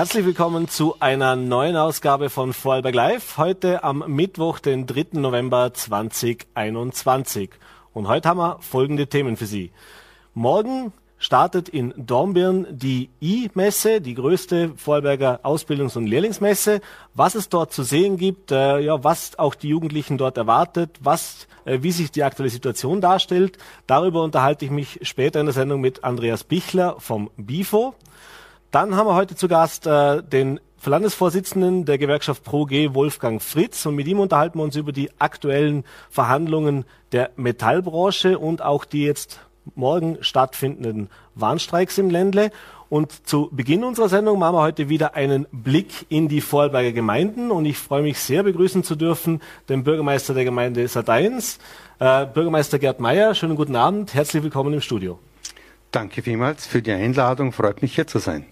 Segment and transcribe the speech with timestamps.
[0.00, 3.36] Herzlich willkommen zu einer neuen Ausgabe von Vorarlberg Live.
[3.36, 5.08] Heute am Mittwoch, den 3.
[5.20, 7.50] November 2021.
[7.92, 9.72] Und heute haben wir folgende Themen für Sie.
[10.32, 16.80] Morgen startet in Dornbirn die I-Messe, die größte Vorarlberger Ausbildungs- und Lehrlingsmesse.
[17.12, 21.46] Was es dort zu sehen gibt, äh, ja, was auch die Jugendlichen dort erwartet, was,
[21.66, 25.82] äh, wie sich die aktuelle Situation darstellt, darüber unterhalte ich mich später in der Sendung
[25.82, 27.94] mit Andreas Bichler vom BIFO.
[28.70, 33.96] Dann haben wir heute zu Gast äh, den Landesvorsitzenden der Gewerkschaft ProG, Wolfgang Fritz, und
[33.96, 39.40] mit ihm unterhalten wir uns über die aktuellen Verhandlungen der Metallbranche und auch die jetzt
[39.74, 42.52] morgen stattfindenden Warnstreiks im Ländle.
[42.88, 47.50] Und zu Beginn unserer Sendung machen wir heute wieder einen Blick in die Vorarlberger Gemeinden.
[47.50, 51.58] Und ich freue mich sehr, begrüßen zu dürfen den Bürgermeister der Gemeinde Sardeins,
[51.98, 53.34] äh, Bürgermeister Gerd Meyer.
[53.34, 55.18] Schönen guten Abend, herzlich willkommen im Studio.
[55.90, 58.46] Danke vielmals für die Einladung, freut mich hier zu sein.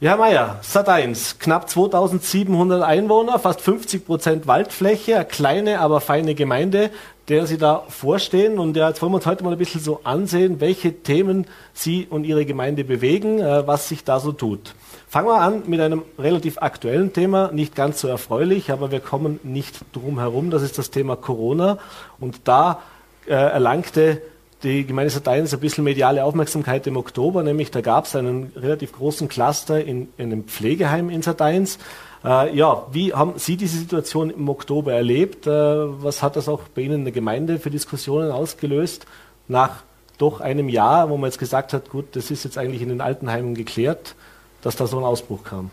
[0.00, 6.34] Ja, Herr Mayer, Sat1, knapp 2700 Einwohner, fast 50 Prozent Waldfläche, eine kleine, aber feine
[6.34, 6.90] Gemeinde,
[7.28, 8.58] der Sie da vorstehen.
[8.58, 12.08] Und ja, jetzt wollen wir uns heute mal ein bisschen so ansehen, welche Themen Sie
[12.10, 14.74] und Ihre Gemeinde bewegen, äh, was sich da so tut.
[15.08, 19.38] Fangen wir an mit einem relativ aktuellen Thema, nicht ganz so erfreulich, aber wir kommen
[19.44, 20.50] nicht drum herum.
[20.50, 21.78] Das ist das Thema Corona.
[22.18, 22.80] Und da
[23.26, 24.20] äh, erlangte
[24.64, 28.92] die Gemeinde Sardeins ein bisschen mediale Aufmerksamkeit im Oktober, nämlich da gab es einen relativ
[28.92, 31.78] großen Cluster in, in einem Pflegeheim in Sardeins.
[32.24, 35.46] Äh, ja, wie haben Sie diese Situation im Oktober erlebt?
[35.46, 39.06] Äh, was hat das auch bei Ihnen in der Gemeinde für Diskussionen ausgelöst?
[39.46, 39.82] Nach
[40.16, 43.00] doch einem Jahr, wo man jetzt gesagt hat, gut, das ist jetzt eigentlich in den
[43.00, 44.14] Altenheimen geklärt,
[44.62, 45.70] dass da so ein Ausbruch kam.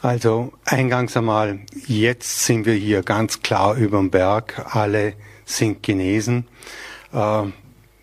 [0.00, 5.14] Also eingangs einmal, jetzt sind wir hier ganz klar über dem Berg, alle
[5.46, 6.46] sind genesen.
[7.12, 7.44] Äh,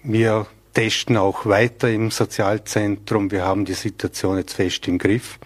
[0.03, 3.31] wir testen auch weiter im Sozialzentrum.
[3.31, 5.39] Wir haben die Situation jetzt fest im Griff.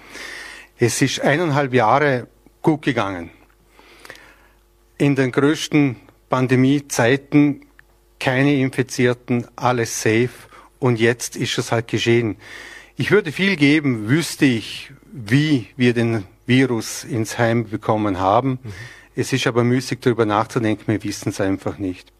[0.77, 2.27] Es ist eineinhalb Jahre
[2.61, 3.31] gut gegangen.
[4.97, 5.97] In den größten
[6.29, 7.65] Pandemiezeiten
[8.19, 10.29] keine Infizierten, alles safe
[10.79, 12.37] und jetzt ist es halt geschehen.
[12.97, 18.59] Ich würde viel geben, wüsste ich, wie wir den Virus ins Heim bekommen haben.
[18.63, 18.73] Mhm.
[19.15, 22.11] Es ist aber müßig darüber nachzudenken, wir wissen es einfach nicht.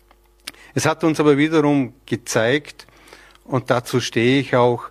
[0.76, 2.86] Es hat uns aber wiederum gezeigt,
[3.46, 4.90] und dazu stehe ich auch,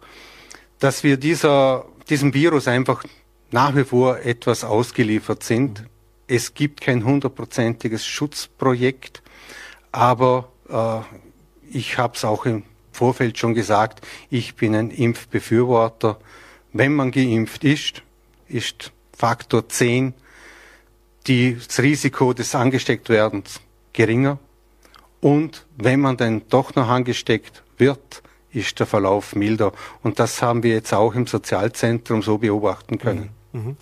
[0.78, 3.04] dass wir dieser, diesem Virus einfach
[3.50, 5.84] nach wie vor etwas ausgeliefert sind.
[6.26, 9.22] Es gibt kein hundertprozentiges Schutzprojekt,
[9.92, 11.00] aber äh,
[11.70, 16.18] ich habe es auch im Vorfeld schon gesagt, ich bin ein Impfbefürworter.
[16.72, 18.02] Wenn man geimpft ist,
[18.48, 20.14] ist Faktor 10
[21.26, 23.60] das Risiko des Angestecktwerdens
[23.92, 24.38] geringer.
[25.24, 29.72] Und wenn man dann doch noch angesteckt wird, ist der Verlauf milder.
[30.02, 33.30] Und das haben wir jetzt auch im Sozialzentrum so beobachten können.
[33.52, 33.60] Mhm.
[33.60, 33.76] mhm.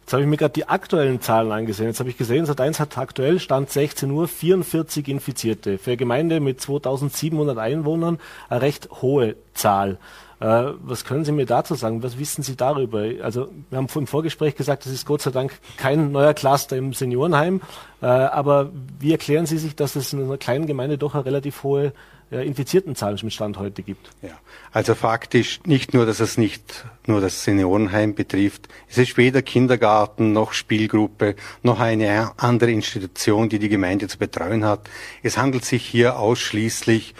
[0.00, 1.86] Jetzt habe ich mir gerade die aktuellen Zahlen angesehen.
[1.86, 5.78] Jetzt habe ich gesehen, Sat1 hat aktuell Stand 16 Uhr 44 Infizierte.
[5.78, 8.18] Für eine Gemeinde mit 2700 Einwohnern
[8.48, 9.98] eine recht hohe Zahl.
[10.40, 12.02] Äh, was können Sie mir dazu sagen?
[12.02, 13.04] Was wissen Sie darüber?
[13.22, 16.94] Also wir haben im Vorgespräch gesagt, das ist Gott sei Dank kein neuer Cluster im
[16.94, 17.60] Seniorenheim.
[18.00, 21.62] Äh, aber wie erklären Sie sich, dass es in einer kleinen Gemeinde doch eine relativ
[21.62, 21.92] hohe
[22.32, 24.08] äh, infizierten Zahlen im Stand heute gibt?
[24.22, 24.38] Ja,
[24.72, 28.68] also faktisch nicht nur, dass es nicht nur das Seniorenheim betrifft.
[28.88, 34.64] Es ist weder Kindergarten noch Spielgruppe noch eine andere Institution, die die Gemeinde zu betreuen
[34.64, 34.88] hat.
[35.22, 37.14] Es handelt sich hier ausschließlich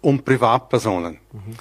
[0.00, 1.18] um Privatpersonen.
[1.32, 1.56] Mhm.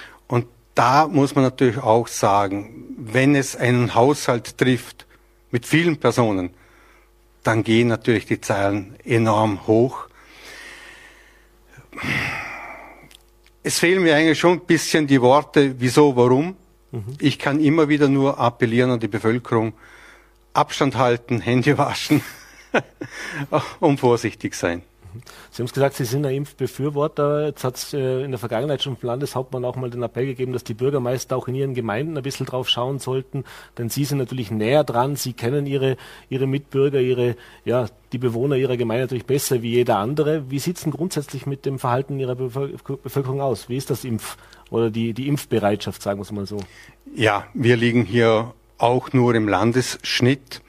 [0.76, 5.06] Da muss man natürlich auch sagen, wenn es einen Haushalt trifft
[5.52, 6.52] mit vielen Personen,
[7.44, 10.08] dann gehen natürlich die Zahlen enorm hoch.
[13.62, 16.56] Es fehlen mir eigentlich schon ein bisschen die Worte, wieso, warum.
[16.92, 17.18] Mhm.
[17.20, 19.74] Ich kann immer wieder nur appellieren an die Bevölkerung,
[20.54, 22.22] Abstand halten, Hände waschen
[23.80, 24.82] und vorsichtig sein.
[25.52, 27.48] Sie haben es gesagt, Sie sind ein Impfbefürworter.
[27.48, 30.54] Jetzt hat es äh, in der Vergangenheit schon vom Landeshauptmann auch mal den Appell gegeben,
[30.54, 33.44] dass die Bürgermeister auch in ihren Gemeinden ein bisschen drauf schauen sollten,
[33.78, 35.16] denn Sie sind natürlich näher dran.
[35.16, 35.98] Sie kennen Ihre,
[36.30, 40.50] Ihre Mitbürger, Ihre, ja, die Bewohner Ihrer Gemeinde natürlich besser wie jeder andere.
[40.50, 43.70] Wie sieht es denn grundsätzlich mit dem Verhalten Ihrer Bevölkerung aus?
[43.70, 44.38] Wie ist das Impf-
[44.70, 46.58] oder die, die Impfbereitschaft, sagen wir es mal so?
[47.16, 50.62] Ja, wir liegen hier auch nur im Landesschnitt.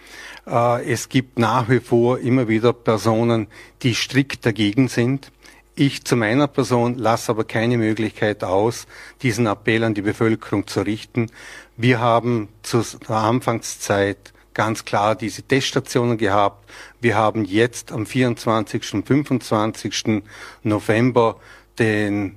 [0.47, 3.49] Äh, es gibt nach wie vor immer wieder Personen,
[3.83, 5.33] die strikt dagegen sind.
[5.77, 8.87] Ich zu meiner Person lasse aber keine Möglichkeit aus,
[9.23, 11.31] diesen Appell an die Bevölkerung zu richten.
[11.77, 16.71] Wir haben zur Anfangszeit ganz klar diese Teststationen gehabt.
[17.01, 18.95] Wir haben jetzt am 24.
[18.95, 20.23] und 25.
[20.63, 21.41] November
[21.81, 22.37] den,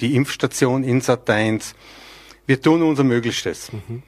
[0.00, 1.74] die Impfstation in Sat1.
[2.46, 3.72] Wir tun unser Möglichstes.
[3.72, 4.02] Mhm.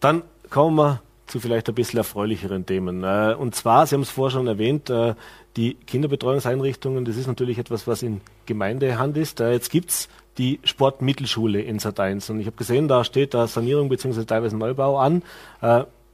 [0.00, 1.02] Dann kommen wir
[1.32, 3.02] zu vielleicht ein bisschen erfreulicheren Themen.
[3.02, 5.14] Äh, und zwar, Sie haben es vorher schon erwähnt, äh,
[5.56, 9.40] die Kinderbetreuungseinrichtungen, das ist natürlich etwas, was in Gemeindehand ist.
[9.40, 13.88] Äh, jetzt gibt's die Sportmittelschule in Sat1 und ich habe gesehen, da steht da Sanierung
[13.88, 14.24] bzw.
[14.24, 15.22] teilweise Neubau an.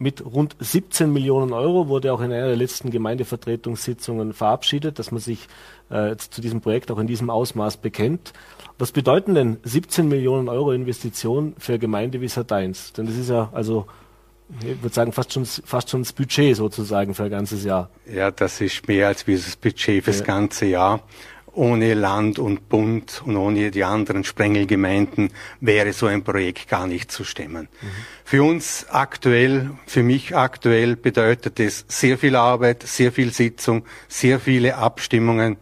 [0.00, 5.21] Mit rund 17 Millionen Euro wurde auch in einer der letzten Gemeindevertretungssitzungen verabschiedet, dass man
[5.21, 5.47] sich
[5.88, 8.32] zu diesem Projekt auch in diesem Ausmaß bekennt.
[8.76, 12.97] Was bedeuten denn 17 Millionen Euro Investitionen für eine Gemeinde wie Sat1?
[12.97, 13.87] Denn das ist ja also
[14.62, 17.91] ich würde sagen, fast schon, fast schon das Budget sozusagen für ein ganzes Jahr.
[18.11, 20.25] Ja, das ist mehr als wie das Budget fürs ja.
[20.25, 21.03] ganze Jahr.
[21.53, 25.31] Ohne Land und Bund und ohne die anderen Sprengelgemeinden
[25.61, 27.69] wäre so ein Projekt gar nicht zu stemmen.
[27.81, 27.87] Mhm.
[28.25, 34.39] Für uns aktuell, für mich aktuell bedeutet es sehr viel Arbeit, sehr viel Sitzung, sehr
[34.39, 35.56] viele Abstimmungen,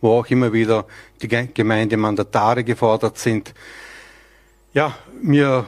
[0.00, 0.86] wo auch immer wieder
[1.22, 3.54] die Gemeindemandatare gefordert sind.
[4.74, 5.66] Ja, wir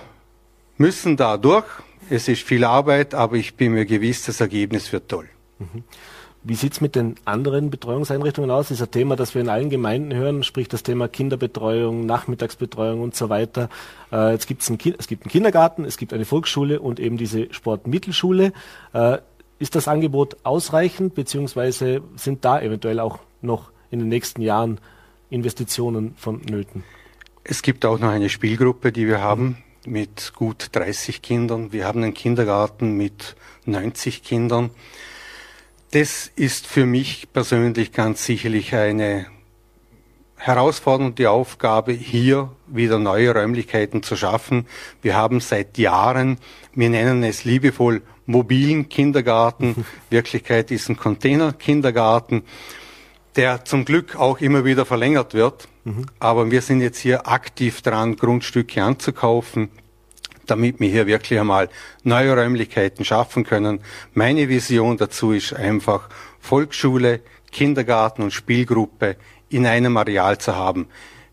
[0.77, 1.67] müssen da durch
[2.11, 5.29] es ist viel Arbeit, aber ich bin mir gewiss, das Ergebnis wird toll.
[5.59, 5.85] Mhm.
[6.43, 8.69] Wie sieht es mit den anderen Betreuungseinrichtungen aus?
[8.69, 13.03] Das ist ein Thema, das wir in allen Gemeinden hören, sprich das Thema Kinderbetreuung, Nachmittagsbetreuung
[13.03, 13.69] und so weiter.
[14.11, 17.53] Äh, jetzt gibt's ein es gibt einen Kindergarten, es gibt eine Volksschule und eben diese
[17.53, 18.55] Sportmittelschule.
[18.95, 19.19] Äh,
[19.59, 24.81] ist das Angebot ausreichend, beziehungsweise sind da eventuell auch noch in den nächsten Jahren
[25.29, 26.85] Investitionen vonnöten?
[27.45, 31.73] Es gibt auch noch eine Spielgruppe, die wir haben, mit gut 30 Kindern.
[31.73, 34.71] Wir haben einen Kindergarten mit 90 Kindern.
[35.93, 39.27] Das ist für mich persönlich ganz sicherlich eine
[40.37, 44.67] herausfordernde Aufgabe, hier wieder neue Räumlichkeiten zu schaffen.
[45.03, 46.39] Wir haben seit Jahren,
[46.75, 49.85] wir nennen es liebevoll mobilen Kindergarten.
[50.11, 52.45] Wirklichkeit ist ein Container-Kindergarten,
[53.37, 55.69] der zum Glück auch immer wieder verlängert wird.
[55.85, 56.07] Mhm.
[56.19, 59.71] Aber wir sind jetzt hier aktiv dran, Grundstücke anzukaufen,
[60.47, 61.69] damit wir hier wirklich einmal
[62.03, 63.81] neue Räumlichkeiten schaffen können.
[64.15, 66.09] Meine Vision dazu ist einfach
[66.41, 67.21] Volksschule,
[67.53, 69.17] Kindergarten und Spielgruppe
[69.49, 70.89] in einem Areal zu haben.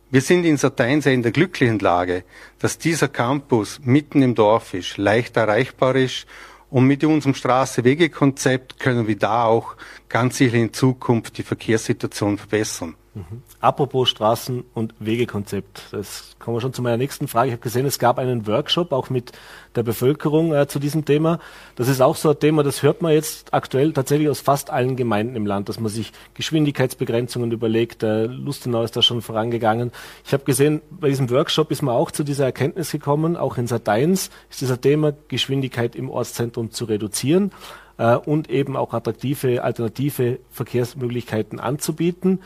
[0.09, 2.23] Wir sind in Sateinsee in der glücklichen Lage,
[2.59, 6.25] dass dieser Campus mitten im Dorf ist, leicht erreichbar ist
[6.69, 9.75] und mit unserem Straße-Wege-Konzept können wir da auch
[10.09, 12.95] ganz sicher in Zukunft die Verkehrssituation verbessern.
[13.17, 13.41] Mhm.
[13.59, 17.47] Apropos Straßen- und Wegekonzept, das kommen wir schon zu meiner nächsten Frage.
[17.47, 19.31] Ich habe gesehen, es gab einen Workshop auch mit
[19.75, 21.39] der Bevölkerung äh, zu diesem Thema.
[21.75, 24.95] Das ist auch so ein Thema, das hört man jetzt aktuell tatsächlich aus fast allen
[24.95, 28.03] Gemeinden im Land, dass man sich Geschwindigkeitsbegrenzungen überlegt.
[28.03, 29.91] Äh, Lustenau ist da schon vorangegangen.
[30.23, 33.65] Ich habe gesehen, bei diesem Workshop ist man auch zu dieser Erkenntnis gekommen, auch in
[33.65, 37.51] Sateins ist dieser Thema, Geschwindigkeit im Ortszentrum zu reduzieren
[37.97, 42.41] äh, und eben auch attraktive alternative Verkehrsmöglichkeiten anzubieten.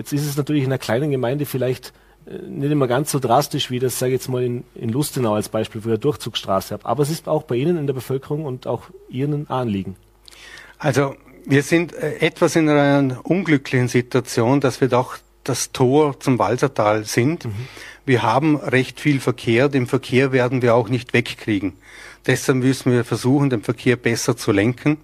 [0.00, 1.92] Jetzt ist es natürlich in einer kleinen Gemeinde vielleicht
[2.24, 5.34] äh, nicht immer ganz so drastisch, wie das, sage ich jetzt mal, in, in Lustenau
[5.34, 6.86] als Beispiel, wo ihr Durchzugsstraße habt.
[6.86, 9.96] Aber es ist auch bei Ihnen in der Bevölkerung und auch Ihren Anliegen.
[10.78, 16.38] Also wir sind äh, etwas in einer unglücklichen Situation, dass wir doch das Tor zum
[16.38, 17.44] Walsertal sind.
[17.44, 17.52] Mhm.
[18.06, 19.68] Wir haben recht viel Verkehr.
[19.68, 21.74] Den Verkehr werden wir auch nicht wegkriegen.
[22.26, 24.96] Deshalb müssen wir versuchen, den Verkehr besser zu lenken.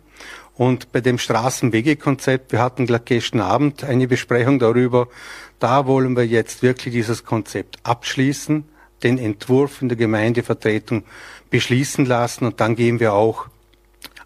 [0.56, 5.08] Und bei dem Straßenwegekonzept, wir hatten gestern Abend eine Besprechung darüber,
[5.58, 8.64] da wollen wir jetzt wirklich dieses Konzept abschließen,
[9.02, 11.04] den Entwurf in der Gemeindevertretung
[11.50, 13.46] beschließen lassen und dann gehen wir auch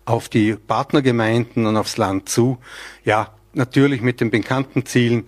[0.05, 2.59] auf die Partnergemeinden und aufs Land zu.
[3.05, 5.27] Ja, natürlich mit den bekannten Zielen.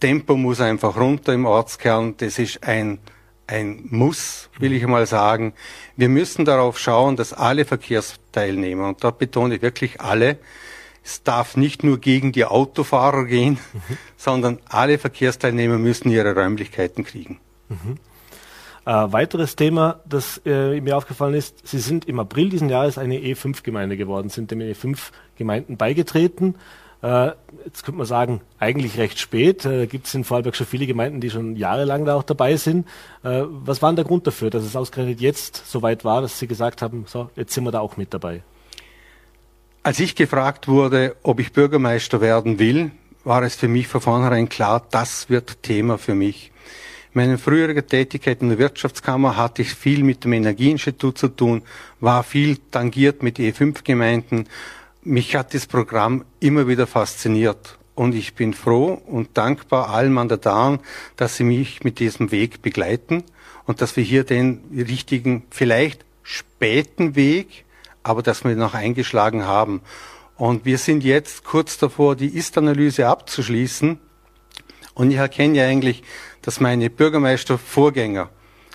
[0.00, 2.14] Tempo muss einfach runter im Ortskern.
[2.18, 2.98] Das ist ein
[3.52, 5.52] ein Muss, will ich mal sagen.
[5.96, 10.38] Wir müssen darauf schauen, dass alle Verkehrsteilnehmer, und da betone ich wirklich alle,
[11.04, 13.98] es darf nicht nur gegen die Autofahrer gehen, mhm.
[14.16, 17.40] sondern alle Verkehrsteilnehmer müssen ihre Räumlichkeiten kriegen.
[17.68, 17.98] Mhm.
[18.84, 23.18] Äh, weiteres Thema, das äh, mir aufgefallen ist, Sie sind im April diesen Jahres eine
[23.18, 26.56] E5-Gemeinde geworden, sind dem E5-Gemeinden beigetreten.
[27.02, 27.32] Äh,
[27.64, 29.64] jetzt könnte man sagen, eigentlich recht spät.
[29.64, 32.86] Äh, Gibt es in Vorarlberg schon viele Gemeinden, die schon jahrelang da auch dabei sind.
[33.24, 36.38] Äh, was war denn der Grund dafür, dass es ausgerechnet jetzt so weit war, dass
[36.38, 38.42] Sie gesagt haben, so, jetzt sind wir da auch mit dabei?
[39.82, 42.92] Als ich gefragt wurde, ob ich Bürgermeister werden will,
[43.24, 46.52] war es für mich von vornherein klar, das wird Thema für mich.
[47.14, 51.62] Meine frühere Tätigkeit in der Wirtschaftskammer hatte ich viel mit dem Energieinstitut zu tun,
[52.00, 54.48] war viel tangiert mit E5-Gemeinden,
[55.02, 60.80] mich hat das Programm immer wieder fasziniert und ich bin froh und dankbar allen Mandataren,
[61.16, 63.24] dass sie mich mit diesem Weg begleiten
[63.66, 67.64] und dass wir hier den richtigen, vielleicht späten Weg,
[68.02, 69.82] aber dass wir noch eingeschlagen haben.
[70.36, 73.98] Und wir sind jetzt kurz davor, die Ist-Analyse abzuschließen.
[74.94, 76.02] Und ich erkenne ja eigentlich,
[76.42, 78.30] dass meine Bürgermeistervorgänger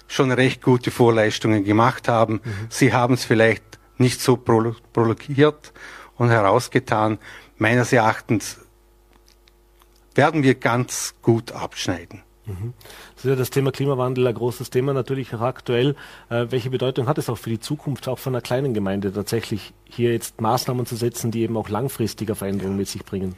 [0.08, 2.36] schon recht gute Vorleistungen gemacht haben.
[2.36, 2.68] Mhm.
[2.70, 3.64] Sie haben es vielleicht
[3.98, 5.74] nicht so prologiert
[6.18, 7.20] und herausgetan.
[7.58, 8.60] Meines Erachtens
[10.16, 12.24] werden wir ganz gut abschneiden.
[12.48, 12.74] Mhm.
[13.16, 15.96] Das ist ja das Thema Klimawandel ein großes Thema, natürlich auch aktuell.
[16.30, 19.74] Äh, welche Bedeutung hat es auch für die Zukunft, auch von einer kleinen Gemeinde, tatsächlich
[19.84, 23.36] hier jetzt Maßnahmen zu setzen, die eben auch langfristiger Veränderungen mit sich bringen?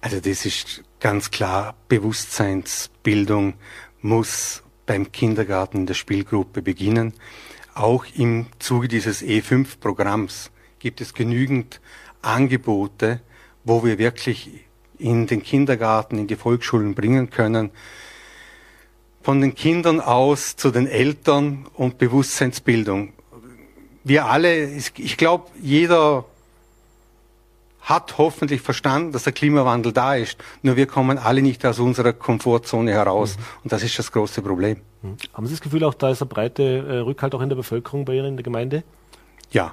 [0.00, 3.54] Also das ist ganz klar, Bewusstseinsbildung
[4.00, 7.12] muss beim Kindergarten in der Spielgruppe beginnen.
[7.74, 10.50] Auch im Zuge dieses E5-Programms
[10.80, 11.80] gibt es genügend
[12.22, 13.20] Angebote,
[13.64, 14.50] wo wir wirklich
[14.98, 17.70] in den Kindergarten, in die Volksschulen bringen können.
[19.22, 23.12] Von den Kindern aus zu den Eltern und Bewusstseinsbildung.
[24.04, 26.24] Wir alle, ich glaube, jeder
[27.82, 30.38] hat hoffentlich verstanden, dass der Klimawandel da ist.
[30.62, 33.36] Nur wir kommen alle nicht aus unserer Komfortzone heraus.
[33.36, 33.42] Mhm.
[33.64, 34.80] Und das ist das große Problem.
[35.02, 35.16] Mhm.
[35.32, 38.04] Haben Sie das Gefühl, auch da ist ein breiter äh, Rückhalt auch in der Bevölkerung
[38.04, 38.84] bei Ihnen in der Gemeinde?
[39.50, 39.72] Ja,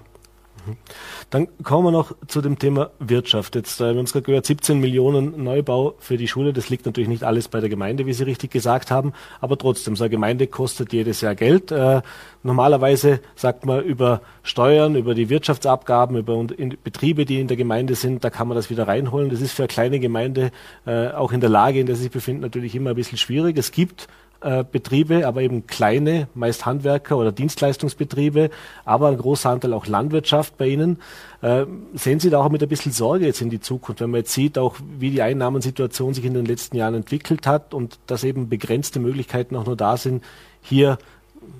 [1.30, 3.56] dann kommen wir noch zu dem Thema Wirtschaft.
[3.56, 6.54] Jetzt, äh, wir haben es gerade gehört, 17 Millionen Neubau für die Schule.
[6.54, 9.14] Das liegt natürlich nicht alles bei der Gemeinde, wie Sie richtig gesagt haben.
[9.42, 11.72] Aber trotzdem, so eine Gemeinde kostet jedes Jahr Geld.
[11.72, 12.02] Äh,
[12.44, 16.44] normalerweise sagt man über Steuern, über die Wirtschaftsabgaben, über
[16.84, 19.30] Betriebe, die in der Gemeinde sind, da kann man das wieder reinholen.
[19.30, 20.52] Das ist für eine kleine Gemeinde
[20.86, 23.58] äh, auch in der Lage, in der sie sich befinden, natürlich immer ein bisschen schwierig.
[23.58, 24.08] Es gibt
[24.48, 28.50] äh, Betriebe, aber eben kleine, meist Handwerker oder Dienstleistungsbetriebe,
[28.86, 31.00] aber ein großer Anteil auch Landwirtschaft bei Ihnen.
[31.42, 34.20] Äh, sehen Sie da auch mit ein bisschen Sorge jetzt in die Zukunft, wenn man
[34.20, 38.24] jetzt sieht, auch wie die Einnahmensituation sich in den letzten Jahren entwickelt hat und dass
[38.24, 40.24] eben begrenzte Möglichkeiten auch nur da sind,
[40.62, 40.98] hier,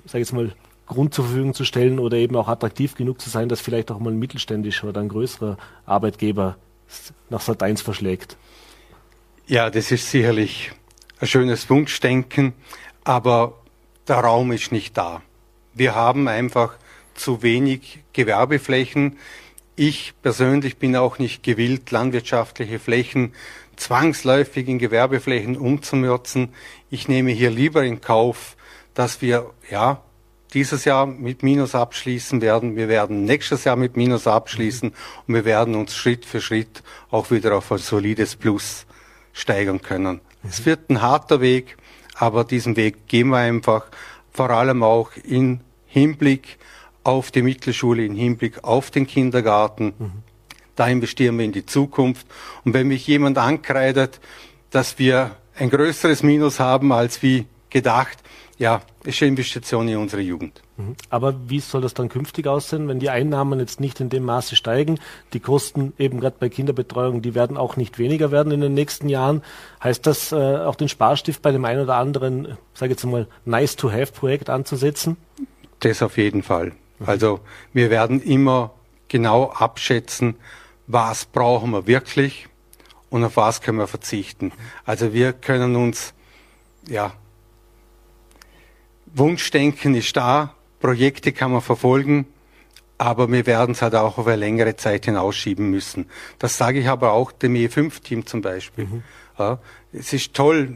[0.06, 0.52] sage ich jetzt mal,
[0.86, 3.98] Grund zur Verfügung zu stellen oder eben auch attraktiv genug zu sein, dass vielleicht auch
[3.98, 6.56] mal ein mittelständischer oder ein größerer Arbeitgeber
[7.28, 8.38] nach Sat 1 verschlägt?
[9.46, 10.72] Ja, das ist sicherlich
[11.20, 12.52] ein schönes Wunschdenken,
[13.04, 13.54] aber
[14.06, 15.22] der Raum ist nicht da.
[15.74, 16.76] Wir haben einfach
[17.14, 19.18] zu wenig Gewerbeflächen.
[19.76, 23.32] Ich persönlich bin auch nicht gewillt, landwirtschaftliche Flächen
[23.76, 26.52] zwangsläufig in Gewerbeflächen umzumürzen.
[26.90, 28.56] Ich nehme hier lieber in Kauf,
[28.94, 30.02] dass wir ja
[30.54, 32.76] dieses Jahr mit Minus abschließen werden.
[32.76, 34.92] Wir werden nächstes Jahr mit Minus abschließen
[35.26, 38.86] und wir werden uns Schritt für Schritt auch wieder auf ein solides Plus
[39.32, 40.20] steigern können.
[40.48, 41.76] Es wird ein harter Weg,
[42.14, 43.86] aber diesen Weg gehen wir einfach,
[44.32, 46.58] vor allem auch in Hinblick
[47.04, 49.94] auf die Mittelschule, in Hinblick auf den Kindergarten.
[49.98, 50.12] Mhm.
[50.76, 52.26] Da investieren wir in die Zukunft.
[52.64, 54.20] Und wenn mich jemand ankreidet,
[54.70, 58.18] dass wir ein größeres Minus haben als wie gedacht,
[58.58, 60.62] ja, ist eine Investition in unsere Jugend.
[60.76, 60.96] Mhm.
[61.10, 64.56] Aber wie soll das dann künftig aussehen, wenn die Einnahmen jetzt nicht in dem Maße
[64.56, 64.98] steigen?
[65.32, 69.08] Die Kosten eben gerade bei Kinderbetreuung, die werden auch nicht weniger werden in den nächsten
[69.08, 69.42] Jahren.
[69.82, 73.28] Heißt das äh, auch den Sparstift bei dem einen oder anderen, sage ich jetzt mal,
[73.44, 75.16] nice-to-have-Projekt anzusetzen?
[75.80, 76.72] Das auf jeden Fall.
[76.98, 77.06] Mhm.
[77.06, 77.40] Also
[77.72, 78.72] wir werden immer
[79.06, 80.34] genau abschätzen,
[80.88, 82.48] was brauchen wir wirklich
[83.08, 84.50] und auf was können wir verzichten.
[84.84, 86.12] Also wir können uns
[86.88, 87.12] ja
[89.18, 92.26] Wunschdenken ist da, Projekte kann man verfolgen,
[92.98, 96.06] aber wir werden es halt auch auf eine längere Zeit hinausschieben müssen.
[96.38, 98.86] Das sage ich aber auch dem E5-Team zum Beispiel.
[98.86, 99.02] Mhm.
[99.38, 99.60] Ja,
[99.92, 100.74] es ist toll,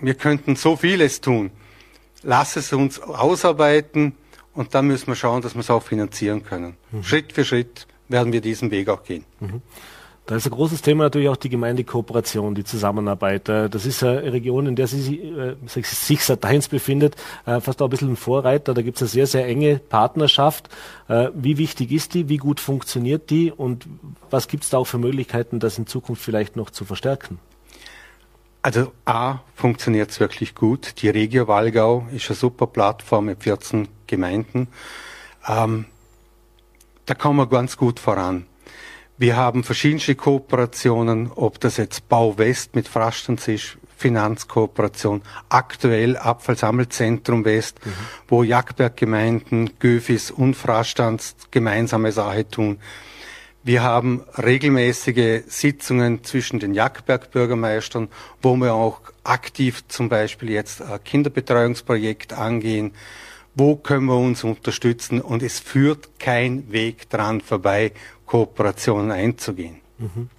[0.00, 1.50] wir könnten so vieles tun.
[2.22, 4.14] Lass es uns ausarbeiten
[4.54, 6.76] und dann müssen wir schauen, dass wir es auch finanzieren können.
[6.90, 7.02] Mhm.
[7.02, 9.24] Schritt für Schritt werden wir diesen Weg auch gehen.
[9.40, 9.62] Mhm.
[10.28, 13.48] Da ist ein großes Thema natürlich auch die Gemeindekooperation, die Zusammenarbeit.
[13.48, 17.16] Äh, das ist eine Region, in der sie äh, sich seit eins befindet,
[17.46, 18.74] äh, fast auch ein bisschen ein Vorreiter.
[18.74, 20.68] Da gibt es eine sehr, sehr enge Partnerschaft.
[21.32, 22.28] Wie wichtig ist die?
[22.28, 23.50] Wie gut funktioniert die?
[23.50, 23.86] Und
[24.28, 27.38] was gibt es da auch für Möglichkeiten, das in Zukunft vielleicht noch zu verstärken?
[28.60, 31.00] Also A funktioniert es wirklich gut.
[31.00, 34.68] Die Regio Walgau ist eine super Plattform mit 14 Gemeinden.
[35.48, 35.86] Ähm,
[37.06, 38.44] da kommen wir ganz gut voran.
[39.20, 47.44] Wir haben verschiedene Kooperationen, ob das jetzt Bau West mit Frastanz ist, Finanzkooperation, aktuell Abfallsammelzentrum
[47.44, 47.90] West, mhm.
[48.28, 52.78] wo Jagdberggemeinden, Göfis und Frastanz gemeinsame Sache tun.
[53.64, 58.08] Wir haben regelmäßige Sitzungen zwischen den Jagdberg-Bürgermeistern,
[58.40, 62.92] wo wir auch aktiv zum Beispiel jetzt ein Kinderbetreuungsprojekt angehen.
[63.56, 65.20] Wo können wir uns unterstützen?
[65.20, 67.92] Und es führt kein Weg dran vorbei,
[68.28, 69.80] Kooperationen einzugehen.
[69.98, 70.30] Mhm.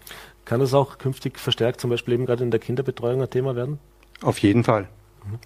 [0.45, 3.79] Kann das auch künftig verstärkt, zum Beispiel eben gerade in der Kinderbetreuung ein Thema werden?
[4.21, 4.87] Auf jeden Fall.
[5.25, 5.39] Mhm.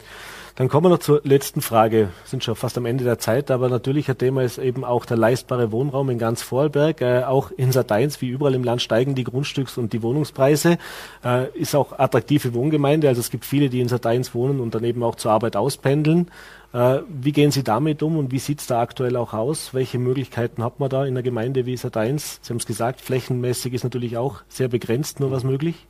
[0.56, 1.98] Dann kommen wir noch zur letzten Frage.
[1.98, 5.06] Wir sind schon fast am Ende der Zeit, aber natürlich ein Thema ist eben auch
[5.06, 7.02] der leistbare Wohnraum in ganz Vorarlberg.
[7.02, 10.78] Äh, auch in Sat1 wie überall im Land steigen die Grundstücks- und die Wohnungspreise.
[11.26, 14.84] Äh, ist auch attraktive Wohngemeinde, also es gibt viele, die in Sat1 wohnen und dann
[14.84, 16.30] eben auch zur Arbeit auspendeln.
[16.74, 19.74] Äh, wie gehen Sie damit um und wie sieht es da aktuell auch aus?
[19.74, 22.40] Welche Möglichkeiten hat man da in der Gemeinde wie 1?
[22.42, 25.88] Sie haben es gesagt, flächenmäßig ist natürlich auch sehr begrenzt nur was möglich.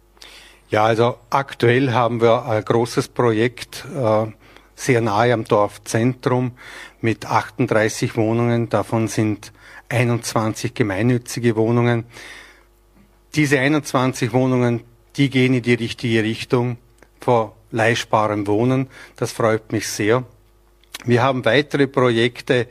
[0.69, 4.25] Ja, also aktuell haben wir ein großes Projekt äh,
[4.75, 6.51] sehr nahe am Dorfzentrum
[6.99, 8.69] mit 38 Wohnungen.
[8.69, 9.53] Davon sind
[9.89, 12.05] 21 gemeinnützige Wohnungen.
[13.35, 14.81] Diese 21 Wohnungen,
[15.15, 16.77] die gehen in die richtige Richtung
[17.21, 18.87] vor leihsparem Wohnen.
[19.15, 20.23] Das freut mich sehr.
[21.05, 22.67] Wir haben weitere Projekte,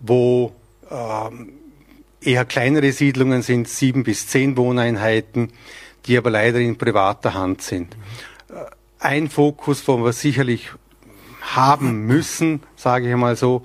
[0.00, 0.52] wo
[0.90, 5.52] äh, eher kleinere Siedlungen sind, sieben bis zehn Wohneinheiten,
[6.06, 7.96] die aber leider in privater Hand sind.
[8.48, 8.64] Äh,
[8.98, 10.70] ein Fokus, wo wir sicherlich
[11.42, 13.64] haben müssen, sage ich mal so,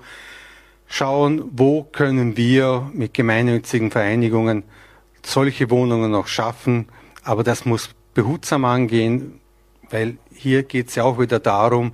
[0.88, 4.64] schauen, wo können wir mit gemeinnützigen Vereinigungen
[5.26, 6.90] solche Wohnungen noch schaffen.
[7.24, 9.40] Aber das muss behutsam angehen,
[9.90, 11.94] weil hier geht es ja auch wieder darum,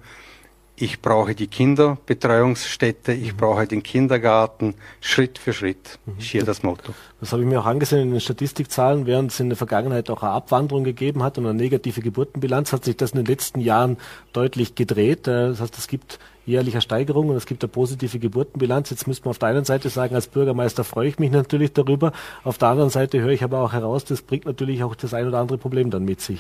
[0.80, 3.38] ich brauche die Kinderbetreuungsstätte, ich mhm.
[3.38, 6.20] brauche den Kindergarten, Schritt für Schritt mhm.
[6.20, 6.94] ist hier das Motto.
[7.20, 10.22] Das habe ich mir auch angesehen in den Statistikzahlen, während es in der Vergangenheit auch
[10.22, 13.98] eine Abwanderung gegeben hat und eine negative Geburtenbilanz, hat sich das in den letzten Jahren
[14.34, 15.28] deutlich gedreht.
[15.28, 18.92] Äh, das heißt, es gibt jährliche Steigerungen und es gibt eine positive Geburtenbilanz.
[18.92, 22.12] Jetzt müsste man auf der einen Seite sagen, als Bürgermeister freue ich mich natürlich darüber.
[22.44, 25.28] Auf der anderen Seite höre ich aber auch heraus, das bringt natürlich auch das ein
[25.28, 26.40] oder andere Problem dann mit sich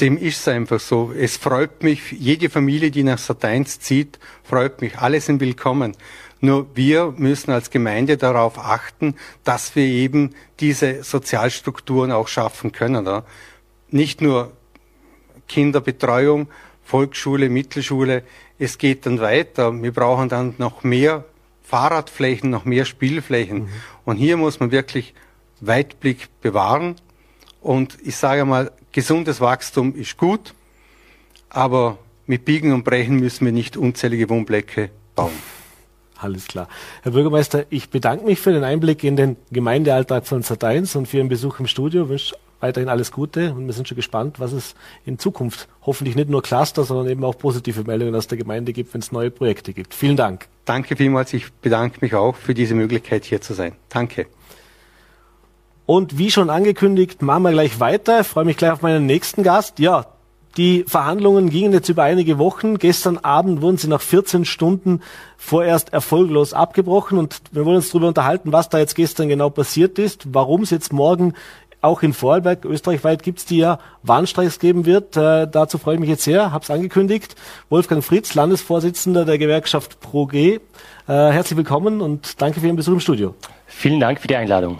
[0.00, 1.12] dem ist es einfach so.
[1.16, 4.98] Es freut mich, jede Familie, die nach Sat1 zieht, freut mich.
[4.98, 5.96] Alle sind willkommen.
[6.40, 12.96] Nur wir müssen als Gemeinde darauf achten, dass wir eben diese Sozialstrukturen auch schaffen können.
[12.96, 13.24] Oder?
[13.90, 14.52] Nicht nur
[15.48, 16.48] Kinderbetreuung,
[16.82, 18.24] Volksschule, Mittelschule.
[18.58, 19.72] Es geht dann weiter.
[19.82, 21.24] Wir brauchen dann noch mehr
[21.62, 23.62] Fahrradflächen, noch mehr Spielflächen.
[23.62, 23.68] Mhm.
[24.04, 25.14] Und hier muss man wirklich
[25.60, 26.96] Weitblick bewahren.
[27.62, 30.54] Und ich sage mal, Gesundes Wachstum ist gut,
[31.50, 35.32] aber mit Biegen und Brechen müssen wir nicht unzählige Wohnblöcke bauen.
[36.16, 36.68] Alles klar.
[37.02, 41.16] Herr Bürgermeister, ich bedanke mich für den Einblick in den Gemeindealltag von Sat1 und für
[41.16, 42.04] Ihren Besuch im Studio.
[42.04, 46.14] Ich wünsche weiterhin alles Gute und wir sind schon gespannt, was es in Zukunft hoffentlich
[46.14, 49.32] nicht nur Cluster, sondern eben auch positive Meldungen aus der Gemeinde gibt, wenn es neue
[49.32, 49.92] Projekte gibt.
[49.92, 50.46] Vielen Dank.
[50.66, 51.32] Danke vielmals.
[51.32, 53.72] Ich bedanke mich auch für diese Möglichkeit, hier zu sein.
[53.88, 54.28] Danke.
[55.86, 58.20] Und wie schon angekündigt, machen wir gleich weiter.
[58.20, 59.78] Ich freue mich gleich auf meinen nächsten Gast.
[59.78, 60.06] Ja,
[60.56, 62.78] die Verhandlungen gingen jetzt über einige Wochen.
[62.78, 65.00] Gestern Abend wurden sie nach 14 Stunden
[65.36, 69.98] vorerst erfolglos abgebrochen und wir wollen uns darüber unterhalten, was da jetzt gestern genau passiert
[69.98, 71.34] ist, warum es jetzt morgen
[71.82, 75.18] auch in Vorarlberg, österreichweit gibt es die ja Warnstreiks geben wird.
[75.18, 77.36] Äh, dazu freue ich mich jetzt sehr, habe es angekündigt.
[77.68, 80.34] Wolfgang Fritz, Landesvorsitzender der Gewerkschaft ProG.
[80.34, 80.60] Äh,
[81.06, 83.34] herzlich willkommen und danke für Ihren Besuch im Studio.
[83.66, 84.78] Vielen Dank für die Einladung.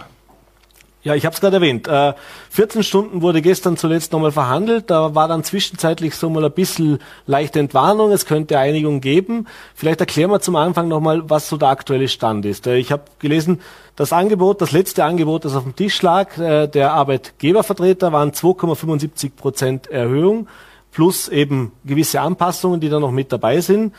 [1.05, 1.87] Ja, ich habe es gerade erwähnt.
[1.87, 2.15] Äh,
[2.49, 4.89] 14 Stunden wurde gestern zuletzt nochmal verhandelt.
[4.89, 8.11] Da war dann zwischenzeitlich so mal ein bisschen leichte Entwarnung.
[8.11, 9.47] Es könnte Einigung geben.
[9.75, 12.67] Vielleicht erklären wir zum Anfang nochmal, was so der aktuelle Stand ist.
[12.67, 13.61] Äh, ich habe gelesen,
[13.97, 19.37] das Angebot, das letzte Angebot, das auf dem Tisch lag, äh, der Arbeitgebervertreter waren 2,75
[19.37, 20.49] Prozent Erhöhung
[20.91, 23.95] plus eben gewisse Anpassungen, die da noch mit dabei sind.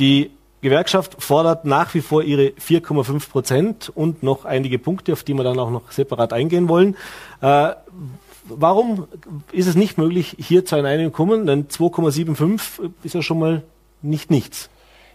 [0.00, 5.34] Die Gewerkschaft fordert nach wie vor ihre 4,5 Prozent und noch einige Punkte, auf die
[5.34, 6.96] wir dann auch noch separat eingehen wollen.
[7.40, 7.70] Äh,
[8.48, 9.06] warum
[9.52, 11.46] ist es nicht möglich, hier zu einer Einigung zu kommen?
[11.46, 13.62] Denn 2,75 ist ja schon mal
[14.02, 14.70] nicht nichts.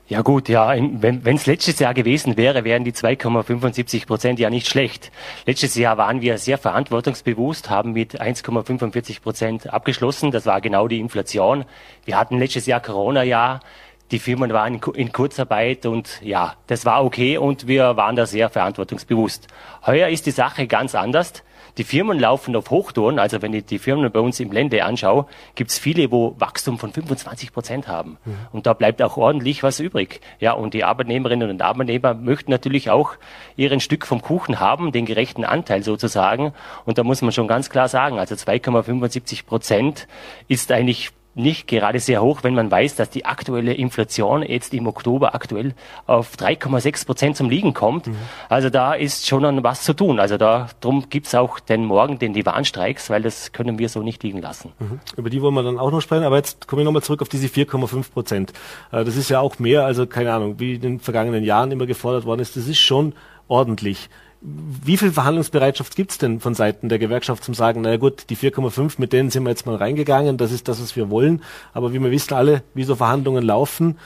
[0.10, 4.68] Ja gut, ja, wenn es letztes Jahr gewesen wäre, wären die 2,75 Prozent ja nicht
[4.68, 5.14] schlecht.
[5.46, 10.32] Letztes Jahr waren wir sehr verantwortungsbewusst, haben mit 1,45 Prozent abgeschlossen.
[10.32, 11.64] Das war genau die Inflation.
[12.04, 13.62] Wir hatten letztes Jahr Corona-Jahr
[14.12, 18.50] die Firmen waren in Kurzarbeit und ja, das war okay und wir waren da sehr
[18.50, 19.48] verantwortungsbewusst.
[19.86, 21.44] Heuer ist die Sache ganz anders.
[21.80, 25.26] Die Firmen laufen auf Hochtouren, also wenn ich die Firmen bei uns im Lände anschaue,
[25.56, 28.20] gibt es viele, wo Wachstum von 25 Prozent haben.
[28.26, 28.36] Mhm.
[28.52, 30.22] Und da bleibt auch ordentlich was übrig.
[30.39, 33.13] Ja, und die Arbeitnehmerinnen und Arbeitnehmer möchten natürlich auch
[33.56, 36.54] ihren Stück vom Kuchen haben, den gerechten Anteil sozusagen.
[36.86, 40.08] Und da muss man schon ganz klar sagen, also 2,75 Prozent
[40.48, 44.88] ist eigentlich nicht gerade sehr hoch, wenn man weiß, dass die aktuelle Inflation jetzt im
[44.88, 45.74] Oktober aktuell
[46.06, 48.08] auf 3,6 Prozent zum Liegen kommt.
[48.08, 48.15] Mhm.
[48.50, 50.19] Also da ist schon an was zu tun.
[50.19, 54.02] Also da drum gibt's auch den Morgen den die Warnstreiks, weil das können wir so
[54.02, 54.74] nicht liegen lassen.
[54.80, 55.00] Mhm.
[55.17, 56.24] Über die wollen wir dann auch noch sprechen.
[56.24, 58.54] Aber jetzt komme ich nochmal zurück auf diese 4,5 Prozent.
[58.91, 61.86] Äh, das ist ja auch mehr, also keine Ahnung, wie in den vergangenen Jahren immer
[61.86, 62.56] gefordert worden ist.
[62.56, 63.13] Das ist schon
[63.48, 64.10] ordentlich
[64.46, 68.36] wie viel Verhandlungsbereitschaft gibt es denn von Seiten der Gewerkschaft zum sagen, naja gut, die
[68.36, 71.42] 4,5, mit denen sind wir jetzt mal reingegangen, das ist das, was wir wollen.
[71.72, 73.98] Aber wie wir wissen alle, wie so Verhandlungen laufen,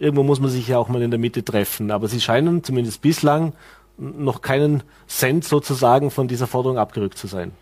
[0.00, 1.92] irgendwo muss man sich ja auch mal in der Mitte treffen.
[1.92, 3.52] Aber sie scheinen zumindest bislang
[3.96, 7.52] noch keinen Cent sozusagen von dieser Forderung abgerückt zu sein.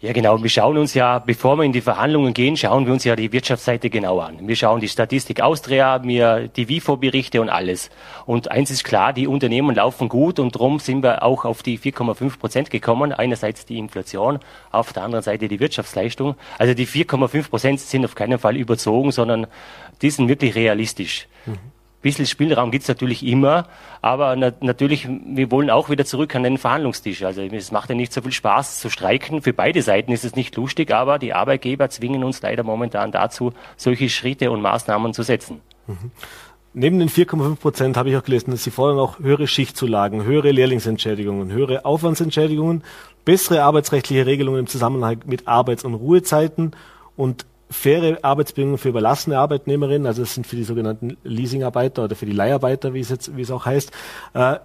[0.00, 0.40] Ja, genau.
[0.40, 3.32] Wir schauen uns ja, bevor wir in die Verhandlungen gehen, schauen wir uns ja die
[3.32, 4.46] Wirtschaftsseite genau an.
[4.46, 7.90] Wir schauen die Statistik Austria, mir die WIFO-Berichte und alles.
[8.24, 11.80] Und eins ist klar, die Unternehmen laufen gut und darum sind wir auch auf die
[11.80, 13.12] 4,5 Prozent gekommen.
[13.12, 14.38] Einerseits die Inflation,
[14.70, 16.36] auf der anderen Seite die Wirtschaftsleistung.
[16.58, 19.48] Also die 4,5 Prozent sind auf keinen Fall überzogen, sondern
[20.00, 21.26] die sind wirklich realistisch.
[21.44, 23.66] Mhm bisschen Spielraum gibt's natürlich immer,
[24.02, 27.24] aber na, natürlich, wir wollen auch wieder zurück an den Verhandlungstisch.
[27.24, 29.42] Also es macht ja nicht so viel Spaß zu streiken.
[29.42, 33.52] Für beide Seiten ist es nicht lustig, aber die Arbeitgeber zwingen uns leider momentan dazu,
[33.76, 35.60] solche Schritte und Maßnahmen zu setzen.
[35.86, 36.10] Mhm.
[36.74, 40.52] Neben den 4,5 Prozent habe ich auch gelesen, dass Sie fordern auch höhere Schichtzulagen, höhere
[40.52, 42.84] Lehrlingsentschädigungen, höhere Aufwandsentschädigungen,
[43.24, 46.72] bessere arbeitsrechtliche Regelungen im Zusammenhang mit Arbeits- und Ruhezeiten
[47.16, 52.26] und faire Arbeitsbedingungen für überlassene Arbeitnehmerinnen, also das sind für die sogenannten Leasingarbeiter oder für
[52.26, 53.92] die Leiharbeiter, wie es jetzt, wie es auch heißt.
[54.34, 54.56] Äh,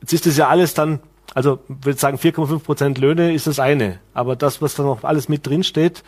[0.00, 1.00] jetzt ist das ja alles dann,
[1.34, 5.28] also würde sagen 4,5 Prozent Löhne ist das eine, aber das, was da noch alles
[5.28, 6.02] mit drin steht,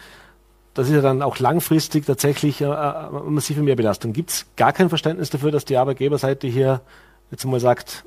[0.74, 4.12] das ist ja dann auch langfristig tatsächlich äh, äh massive Mehrbelastung.
[4.12, 6.80] Gibt es gar kein Verständnis dafür, dass die Arbeitgeberseite hier
[7.30, 8.04] jetzt mal sagt,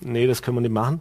[0.00, 1.00] nee, das können wir nicht machen?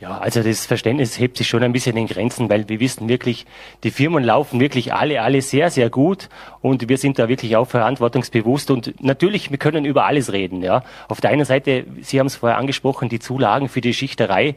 [0.00, 3.44] Ja, also das Verständnis hebt sich schon ein bisschen in Grenzen, weil wir wissen wirklich,
[3.84, 6.30] die Firmen laufen wirklich alle, alle sehr, sehr gut
[6.62, 10.84] und wir sind da wirklich auch verantwortungsbewusst und natürlich, wir können über alles reden, ja.
[11.08, 14.54] Auf der einen Seite, Sie haben es vorher angesprochen, die Zulagen für die Schichterei,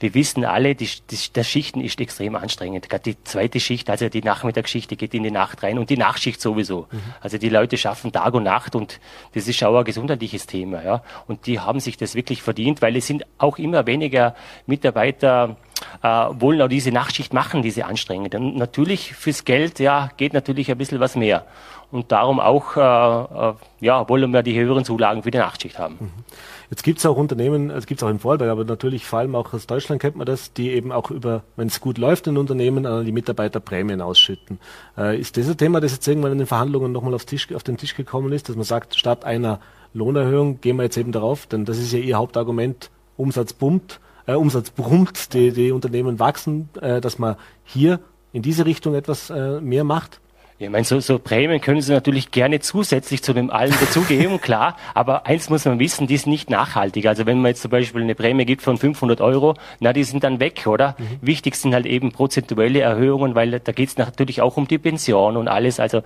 [0.00, 2.88] wir wissen alle, die, die, das Schichten ist extrem anstrengend.
[2.88, 5.96] Gerade die zweite Schicht, also die Nachmittagsschicht, die geht in die Nacht rein und die
[5.96, 6.86] Nachtschicht sowieso.
[6.90, 7.02] Mhm.
[7.20, 9.00] Also die Leute schaffen Tag und Nacht und
[9.34, 10.82] das ist auch ein gesundheitliches Thema.
[10.82, 11.02] Ja.
[11.26, 14.34] Und die haben sich das wirklich verdient, weil es sind auch immer weniger
[14.66, 15.56] Mitarbeiter
[16.02, 18.34] äh, wollen auch diese Nachtschicht machen, diese anstrengend.
[18.34, 21.44] Und natürlich fürs Geld, ja, geht natürlich ein bisschen was mehr.
[21.92, 25.96] Und darum auch, äh, äh, ja, wollen wir die höheren Zulagen für die Nachtschicht haben.
[26.00, 26.10] Mhm.
[26.68, 29.36] Jetzt gibt es auch Unternehmen, es gibt es auch in Vorarlberg, aber natürlich vor allem
[29.36, 32.36] auch aus Deutschland kennt man das, die eben auch über, wenn es gut läuft in
[32.36, 34.58] Unternehmen, an die Mitarbeiter Prämien ausschütten.
[34.98, 37.76] Äh, ist das ein Thema, das jetzt irgendwann in den Verhandlungen nochmal auf, auf den
[37.76, 39.60] Tisch gekommen ist, dass man sagt, statt einer
[39.94, 44.34] Lohnerhöhung gehen wir jetzt eben darauf, denn das ist ja Ihr Hauptargument, Umsatz pumpt, äh,
[44.34, 48.00] Umsatz brummt, die, die Unternehmen wachsen, äh, dass man hier
[48.32, 50.20] in diese Richtung etwas äh, mehr macht?
[50.58, 54.76] Ich meine, so, so Prämien können Sie natürlich gerne zusätzlich zu dem allen dazugeben, klar.
[54.94, 57.06] Aber eins muss man wissen, die ist nicht nachhaltig.
[57.06, 60.24] Also wenn man jetzt zum Beispiel eine Prämie gibt von 500 Euro, na, die sind
[60.24, 60.96] dann weg, oder?
[60.96, 61.18] Mhm.
[61.20, 65.36] Wichtig sind halt eben prozentuelle Erhöhungen, weil da geht es natürlich auch um die Pension
[65.36, 65.78] und alles.
[65.78, 66.02] Also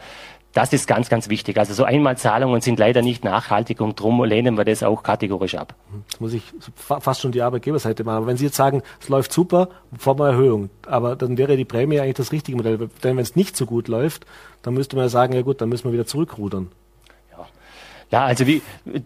[0.52, 1.58] das ist ganz, ganz wichtig.
[1.58, 5.74] Also so Einmalzahlungen sind leider nicht nachhaltig und darum lehnen wir das auch kategorisch ab.
[6.08, 6.42] Jetzt muss ich
[6.74, 8.16] fast schon die Arbeitgeberseite machen.
[8.16, 11.64] Aber wenn Sie jetzt sagen, es läuft super, vor der Erhöhung, aber dann wäre die
[11.64, 12.78] Prämie eigentlich das richtige Modell.
[12.78, 14.26] Denn wenn es nicht so gut läuft,
[14.62, 16.70] dann müsste man ja sagen, ja gut, dann müssen wir wieder zurückrudern.
[18.10, 18.60] Ja, also wie,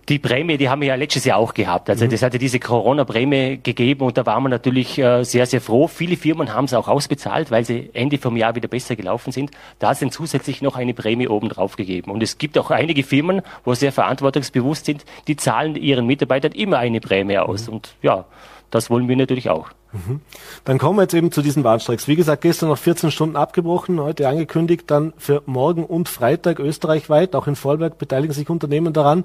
[0.08, 1.90] die Prämie, die haben wir ja letztes Jahr auch gehabt.
[1.90, 2.10] Also mhm.
[2.10, 5.88] das hatte diese Corona-Prämie gegeben und da waren wir natürlich äh, sehr, sehr froh.
[5.88, 9.50] Viele Firmen haben es auch ausbezahlt, weil sie Ende vom Jahr wieder besser gelaufen sind.
[9.78, 12.10] Da sind zusätzlich noch eine Prämie oben drauf gegeben.
[12.10, 16.78] Und es gibt auch einige Firmen, wo sehr verantwortungsbewusst sind, die zahlen ihren Mitarbeitern immer
[16.78, 17.66] eine Prämie aus.
[17.66, 17.74] Mhm.
[17.74, 18.24] Und ja,
[18.70, 19.68] das wollen wir natürlich auch.
[19.94, 20.20] Mhm.
[20.64, 22.08] Dann kommen wir jetzt eben zu diesen Warnstreiks.
[22.08, 27.34] Wie gesagt, gestern noch 14 Stunden abgebrochen, heute angekündigt, dann für morgen und Freitag österreichweit.
[27.36, 29.24] Auch in Vorarlberg beteiligen sich Unternehmen daran.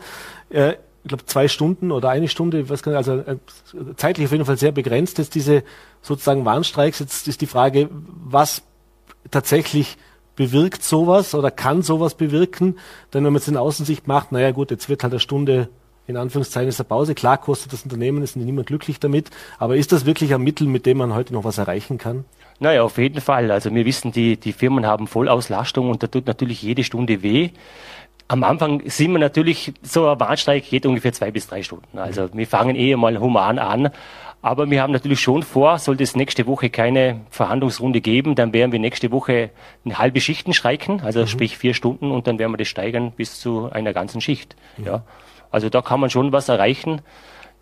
[0.49, 3.37] Äh, ich glaube zwei Stunden oder eine Stunde, ich weiß gar nicht, also äh,
[3.95, 5.63] zeitlich auf jeden Fall sehr begrenzt jetzt diese
[6.01, 6.99] sozusagen Warnstreiks.
[6.99, 8.61] Jetzt ist die Frage, was
[9.31, 9.97] tatsächlich
[10.35, 12.77] bewirkt sowas oder kann sowas bewirken?
[13.13, 15.69] Denn wenn man es in Außensicht macht, naja gut, jetzt wird halt eine Stunde
[16.09, 17.13] in Anführungszeichen ist eine Pause.
[17.13, 19.29] Klar kostet das Unternehmen, ist niemand glücklich damit.
[19.59, 22.25] Aber ist das wirklich ein Mittel, mit dem man heute noch was erreichen kann?
[22.59, 23.51] Naja, auf jeden Fall.
[23.51, 27.51] Also wir wissen, die, die Firmen haben Vollauslastung und da tut natürlich jede Stunde weh.
[28.27, 31.99] Am Anfang sind wir natürlich, so ein Warnstreik geht ungefähr zwei bis drei Stunden.
[31.99, 33.91] Also wir fangen eh mal human an.
[34.41, 38.71] Aber wir haben natürlich schon vor, sollte es nächste Woche keine Verhandlungsrunde geben, dann werden
[38.71, 39.51] wir nächste Woche
[39.85, 41.27] eine halbe Schichten streiken, also mhm.
[41.27, 44.55] sprich vier Stunden und dann werden wir das steigern bis zu einer ganzen Schicht.
[44.77, 44.85] Mhm.
[44.85, 45.03] Ja.
[45.51, 47.01] Also da kann man schon was erreichen.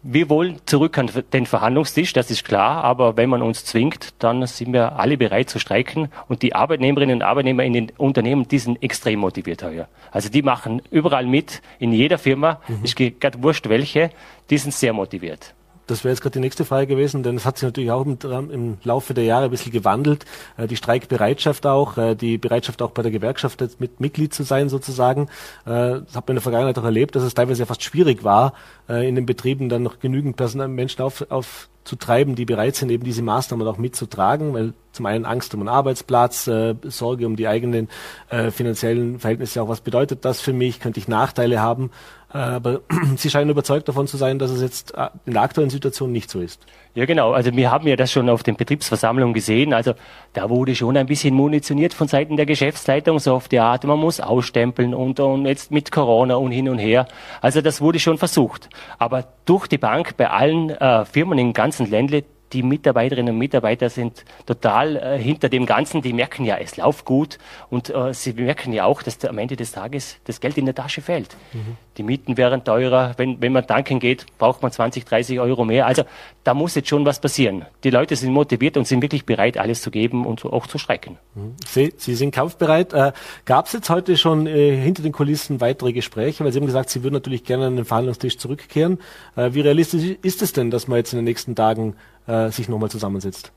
[0.04, 4.46] Wir wollen zurück an den Verhandlungstisch, das ist klar, aber wenn man uns zwingt, dann
[4.46, 8.60] sind wir alle bereit zu streiken und die Arbeitnehmerinnen und Arbeitnehmer in den Unternehmen, die
[8.60, 9.88] sind extrem motiviert heuer.
[10.12, 12.84] Also die machen überall mit, in jeder Firma, mhm.
[12.84, 14.12] ist gerade wurscht welche,
[14.50, 15.56] die sind sehr motiviert.
[15.88, 18.18] Das wäre jetzt gerade die nächste Frage gewesen, denn es hat sich natürlich auch im,
[18.52, 20.26] im, Laufe der Jahre ein bisschen gewandelt.
[20.58, 24.68] Äh, die Streikbereitschaft auch, äh, die Bereitschaft auch bei der Gewerkschaft mit Mitglied zu sein
[24.68, 25.30] sozusagen.
[25.66, 28.24] Äh, das hat man in der Vergangenheit auch erlebt, dass es teilweise ja fast schwierig
[28.24, 28.54] war,
[28.88, 32.92] in den Betrieben dann noch genügend Personal Menschen auf, auf zu treiben, die bereit sind,
[32.92, 37.36] eben diese Maßnahmen auch mitzutragen, weil zum einen Angst um einen Arbeitsplatz, äh, Sorge um
[37.36, 37.88] die eigenen
[38.30, 41.92] äh, finanziellen Verhältnisse auch, was bedeutet das für mich, könnte ich Nachteile haben.
[42.30, 42.82] Aber
[43.16, 46.30] Sie scheinen überzeugt davon zu sein, dass es jetzt äh, in der aktuellen Situation nicht
[46.30, 46.66] so ist.
[46.94, 47.32] Ja, genau.
[47.32, 49.74] Also wir haben ja das schon auf den Betriebsversammlungen gesehen.
[49.74, 49.94] Also
[50.34, 54.00] da wurde schon ein bisschen munitioniert von Seiten der Geschäftsleitung, so auf die Art, man
[54.00, 57.08] muss ausstempeln und, und jetzt mit Corona und hin und her.
[57.42, 58.70] Also das wurde schon versucht.
[58.98, 63.90] Aber durch die Bank bei allen äh, Firmen im ganzen Ländle die Mitarbeiterinnen und Mitarbeiter
[63.90, 66.02] sind total äh, hinter dem Ganzen.
[66.02, 67.38] Die merken ja, es läuft gut
[67.70, 70.76] und äh, sie merken ja auch, dass am Ende des Tages das Geld in der
[70.76, 71.36] Tasche fällt.
[71.54, 71.78] Mhm.
[71.98, 73.14] Die Mieten wären teurer.
[73.18, 75.88] Wenn, wenn man tanken geht, braucht man 20, 30 Euro mehr.
[75.88, 76.04] Also
[76.44, 77.66] da muss jetzt schon was passieren.
[77.84, 81.18] Die Leute sind motiviert und sind wirklich bereit, alles zu geben und auch zu strecken.
[81.36, 81.56] Mhm.
[81.66, 82.94] Sie, sie sind kampfbereit.
[82.94, 83.12] Äh,
[83.46, 86.44] Gab es jetzt heute schon äh, hinter den Kulissen weitere Gespräche?
[86.44, 89.00] Weil Sie haben gesagt, Sie würden natürlich gerne an den Verhandlungstisch zurückkehren.
[89.36, 91.96] Äh, wie realistisch ist es denn, dass man jetzt in den nächsten Tagen
[92.28, 93.52] äh, sich nochmal zusammensetzt?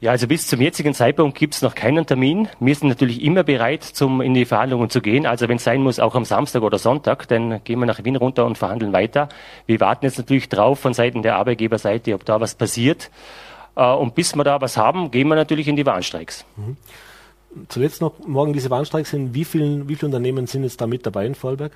[0.00, 2.48] Ja, also bis zum jetzigen Zeitpunkt gibt es noch keinen Termin.
[2.60, 5.24] Wir sind natürlich immer bereit, zum in die Verhandlungen zu gehen.
[5.24, 8.16] Also wenn es sein muss, auch am Samstag oder Sonntag, dann gehen wir nach Wien
[8.16, 9.28] runter und verhandeln weiter.
[9.66, 13.10] Wir warten jetzt natürlich drauf von Seiten der Arbeitgeberseite, ob da was passiert.
[13.76, 16.44] Äh, und bis wir da was haben, gehen wir natürlich in die Warnstreiks.
[16.56, 16.76] Mhm.
[17.68, 19.12] Zuletzt noch morgen diese Warnstreiks.
[19.12, 21.72] In wie vielen, wie viele Unternehmen sind jetzt da mit dabei in Vorarlberg?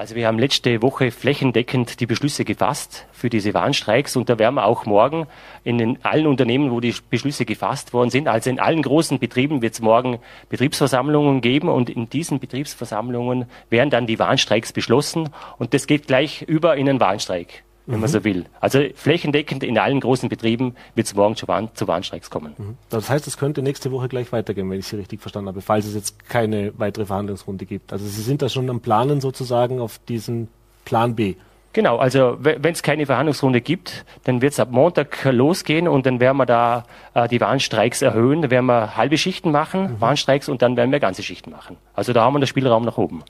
[0.00, 4.54] Also wir haben letzte Woche flächendeckend die Beschlüsse gefasst für diese Warnstreiks und da werden
[4.54, 5.26] wir auch morgen
[5.62, 9.60] in den, allen Unternehmen, wo die Beschlüsse gefasst worden sind, also in allen großen Betrieben
[9.60, 15.74] wird es morgen Betriebsversammlungen geben und in diesen Betriebsversammlungen werden dann die Warnstreiks beschlossen und
[15.74, 18.00] das geht gleich über in einen Warnstreik wenn mhm.
[18.02, 18.44] man so will.
[18.60, 22.54] Also flächendeckend in allen großen Betrieben wird es morgen zu, Warn zu Warnstreiks kommen.
[22.56, 22.76] Mhm.
[22.88, 25.86] Das heißt, es könnte nächste Woche gleich weitergehen, wenn ich Sie richtig verstanden habe, falls
[25.86, 27.92] es jetzt keine weitere Verhandlungsrunde gibt.
[27.92, 30.48] Also Sie sind da schon am Planen sozusagen auf diesen
[30.84, 31.34] Plan B.
[31.72, 36.18] Genau, also wenn es keine Verhandlungsrunde gibt, dann wird es ab Montag losgehen und dann
[36.18, 38.42] werden wir da äh, die Warnstreiks erhöhen.
[38.42, 40.00] Dann werden wir halbe Schichten machen, mhm.
[40.00, 41.76] Warnstreiks und dann werden wir ganze Schichten machen.
[41.94, 43.22] Also da haben wir den Spielraum nach oben.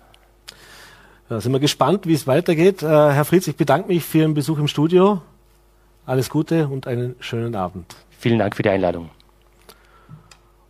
[1.31, 2.83] Da sind wir gespannt, wie es weitergeht.
[2.83, 5.23] Äh, Herr Fritz, ich bedanke mich für Ihren Besuch im Studio.
[6.05, 7.95] Alles Gute und einen schönen Abend.
[8.19, 9.11] Vielen Dank für die Einladung.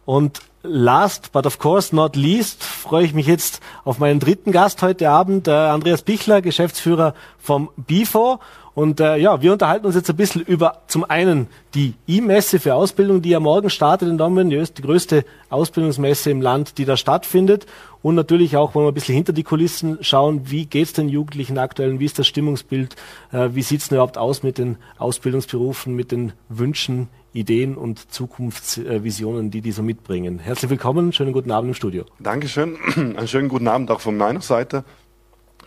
[0.04, 4.82] Und last but of course not least freue ich mich jetzt auf meinen dritten Gast
[4.82, 8.38] heute Abend, äh, Andreas Bichler, Geschäftsführer vom BIFO.
[8.74, 12.74] Und äh, ja, wir unterhalten uns jetzt ein bisschen über zum einen die E-Messe für
[12.74, 17.66] Ausbildung, die ja morgen startet in Dortmund, die größte Ausbildungsmesse im Land, die da stattfindet.
[18.02, 21.58] Und natürlich auch, wollen wir ein bisschen hinter die Kulissen schauen, wie geht's den Jugendlichen
[21.58, 22.96] aktuell, wie ist das Stimmungsbild,
[23.32, 29.50] äh, wie sieht's denn überhaupt aus mit den Ausbildungsberufen, mit den Wünschen, Ideen und Zukunftsvisionen,
[29.50, 30.38] die die so mitbringen.
[30.38, 32.04] Herzlich willkommen, schönen guten Abend im Studio.
[32.18, 34.84] Dankeschön, einen schönen guten Abend auch von meiner Seite.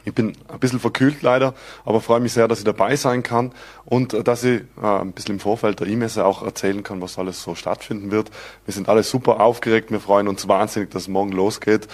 [0.06, 1.54] Ich bin ein bisschen verkühlt leider,
[1.86, 3.52] aber freue mich sehr, dass ich dabei sein kann
[3.86, 7.18] und äh, dass ich äh, ein bisschen im Vorfeld der E-Messe auch erzählen kann, was
[7.18, 8.30] alles so stattfinden wird.
[8.66, 11.88] Wir sind alle super aufgeregt, wir freuen uns wahnsinnig, dass es morgen losgeht.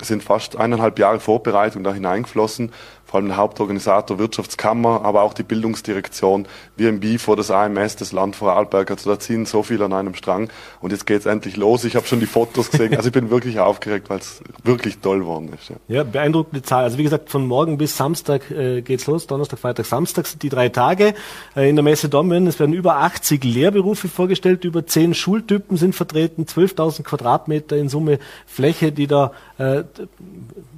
[0.00, 2.72] Es sind fast eineinhalb Jahre Vorbereitung da hineingeflossen
[3.10, 6.46] vor allem der Hauptorganisator Wirtschaftskammer, aber auch die Bildungsdirektion,
[6.76, 7.00] wir im
[7.36, 8.88] das AMS, das Land Vorarlberg.
[8.88, 10.48] Also da ziehen so viele an einem Strang
[10.80, 11.82] und jetzt geht's endlich los.
[11.84, 12.94] Ich habe schon die Fotos gesehen.
[12.94, 15.70] Also ich bin wirklich aufgeregt, weil es wirklich toll geworden ist.
[15.70, 15.76] Ja.
[15.88, 16.84] ja, beeindruckende Zahl.
[16.84, 19.26] Also wie gesagt, von morgen bis Samstag äh, geht's los.
[19.26, 21.14] Donnerstag, Freitag, Samstag sind die drei Tage
[21.56, 22.46] äh, in der Messe Dommen.
[22.46, 28.20] Es werden über 80 Lehrberufe vorgestellt, über 10 Schultypen sind vertreten, 12.000 Quadratmeter in Summe
[28.46, 29.82] Fläche, die da äh,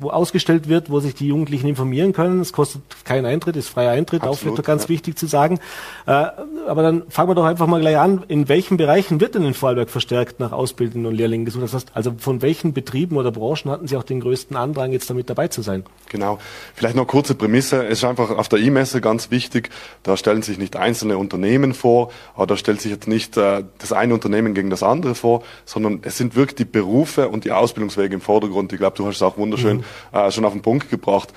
[0.00, 2.40] wo ausgestellt wird, wo sich die Jugendlichen informieren können können.
[2.40, 4.88] Es kostet keinen Eintritt, ist freier Eintritt, Absolut, auch ganz ja.
[4.90, 5.58] wichtig zu sagen.
[6.06, 6.26] Äh,
[6.66, 8.24] aber dann fangen wir doch einfach mal gleich an.
[8.28, 11.64] In welchen Bereichen wird denn in Vorarlberg verstärkt nach Ausbildenden und Lehrlingen gesucht?
[11.64, 15.10] Das heißt, also von welchen Betrieben oder Branchen hatten Sie auch den größten Andrang, jetzt
[15.10, 15.84] damit dabei zu sein?
[16.08, 16.38] Genau.
[16.74, 17.84] Vielleicht noch kurze Prämisse.
[17.86, 19.70] Es ist einfach auf der E-Messe ganz wichtig.
[20.02, 23.92] Da stellen sich nicht einzelne Unternehmen vor, aber da stellt sich jetzt nicht äh, das
[23.92, 28.14] eine Unternehmen gegen das andere vor, sondern es sind wirklich die Berufe und die Ausbildungswege
[28.14, 28.72] im Vordergrund.
[28.72, 30.18] Ich glaube, du hast es auch wunderschön mhm.
[30.18, 31.32] äh, schon auf den Punkt gebracht.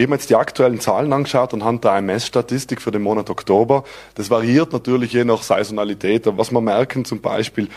[0.00, 3.84] Ich habe jetzt die aktuellen Zahlen angeschaut anhand der AMS-Statistik für den Monat Oktober.
[4.14, 6.26] Das variiert natürlich je nach Saisonalität.
[6.26, 7.68] Aber was wir merken zum Beispiel,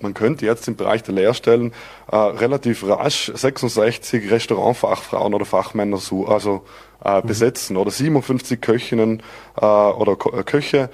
[0.00, 1.72] man könnte jetzt im Bereich der Lehrstellen
[2.08, 6.62] äh, relativ rasch 66 Restaurantfachfrauen oder Fachmänner so, also
[7.04, 7.26] äh, mhm.
[7.26, 9.20] besetzen oder 57 Köchinnen
[9.60, 10.88] äh, oder Ko äh, Köche.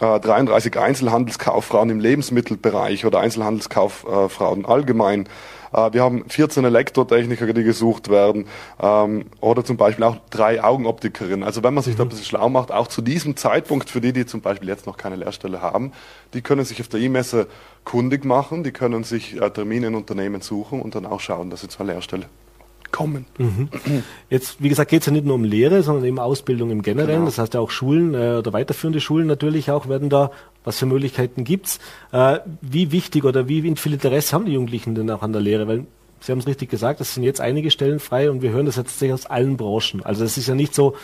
[0.00, 5.28] 33 äh, Einzelhandelskauffrauen im Lebensmittelbereich oder Einzelhandelskauffrauen allgemein.
[5.72, 8.46] Äh, wir haben 14 Elektrotechniker, die gesucht werden
[8.80, 11.42] ähm, oder zum Beispiel auch drei Augenoptikerinnen.
[11.42, 11.98] Also wenn man sich mhm.
[11.98, 14.86] da ein bisschen schlau macht, auch zu diesem Zeitpunkt, für die, die zum Beispiel jetzt
[14.86, 15.92] noch keine Lehrstelle haben,
[16.34, 17.46] die können sich auf der E-Messe
[17.84, 21.62] kundig machen, die können sich äh, Termine in Unternehmen suchen und dann auch schauen, dass
[21.62, 22.26] sie zur Lehrstelle
[22.92, 23.26] kommen.
[23.38, 23.68] Mhm.
[24.30, 27.20] Jetzt, wie gesagt, geht es ja nicht nur um Lehre, sondern eben Ausbildung im Generellen.
[27.20, 27.26] Genau.
[27.26, 30.30] Das heißt ja auch Schulen äh, oder weiterführende Schulen natürlich auch werden da,
[30.64, 31.78] was für Möglichkeiten gibt's.
[32.12, 35.66] Äh, wie wichtig oder wie viel Interesse haben die Jugendlichen denn auch an der Lehre?
[35.68, 35.86] Weil
[36.22, 38.76] Sie haben es richtig gesagt, es sind jetzt einige Stellen frei und wir hören das
[38.76, 40.04] jetzt aus allen Branchen.
[40.04, 40.94] Also es ist ja nicht so,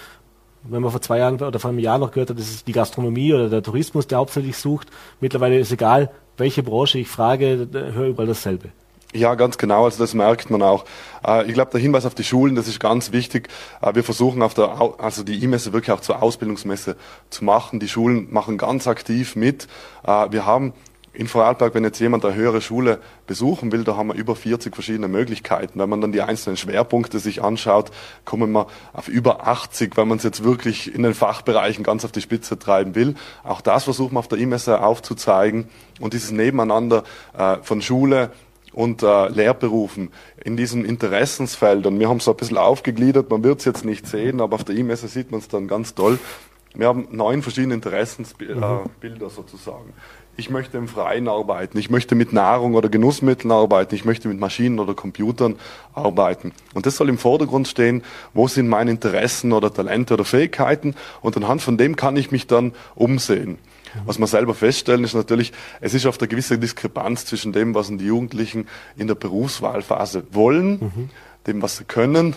[0.63, 2.73] wenn man vor zwei Jahren oder vor einem Jahr noch gehört hat, das ist die
[2.73, 4.89] Gastronomie oder der Tourismus, der hauptsächlich sucht.
[5.21, 8.69] Mittlerweile ist egal, welche Branche ich frage, höre überall dasselbe.
[9.15, 9.87] Ja, ganz genau.
[9.87, 10.85] Also das merkt man auch.
[11.27, 13.49] Äh, ich glaube, der Hinweis auf die Schulen, das ist ganz wichtig.
[13.81, 16.97] Äh, wir versuchen auf der, also die E-Messe wirklich auch zur Ausbildungsmesse
[17.31, 17.81] zu machen.
[17.81, 19.67] Die Schulen machen ganz aktiv mit.
[20.07, 20.75] Äh, wir haben
[21.15, 24.75] in Vorarlberg, wenn jetzt jemand eine höhere Schule besuchen will, da haben wir über 40
[24.75, 25.81] verschiedene Möglichkeiten.
[25.81, 27.91] Wenn man dann die einzelnen Schwerpunkte sich anschaut,
[28.27, 32.13] kommen wir auf über 80, wenn man es jetzt wirklich in den Fachbereichen ganz auf
[32.13, 33.15] die Spitze treiben will.
[33.43, 35.69] Auch das versuchen wir auf der E-Messe aufzuzeigen.
[35.99, 37.03] Und dieses Nebeneinander
[37.63, 38.31] von Schule,
[38.73, 40.11] und äh, Lehrberufen
[40.45, 41.99] in diesen Interessensfeldern.
[41.99, 44.65] Wir haben es so ein bisschen aufgegliedert, man wird es jetzt nicht sehen, aber auf
[44.65, 46.19] der E-Messe sieht man es dann ganz toll.
[46.75, 49.31] Wir haben neun verschiedene Interessensbilder mhm.
[49.31, 49.93] sozusagen.
[50.37, 54.39] Ich möchte im Freien arbeiten, ich möchte mit Nahrung oder Genussmitteln arbeiten, ich möchte mit
[54.39, 55.57] Maschinen oder Computern
[55.95, 56.53] arbeiten.
[56.75, 58.05] Und das soll im Vordergrund stehen,
[58.35, 62.47] wo sind meine Interessen oder Talente oder Fähigkeiten und anhand von dem kann ich mich
[62.47, 63.59] dann umsehen.
[64.05, 67.89] Was wir selber feststellen, ist natürlich, es ist oft eine gewisse Diskrepanz zwischen dem, was
[67.89, 71.11] die Jugendlichen in der Berufswahlphase wollen, mhm.
[71.47, 72.35] dem, was sie können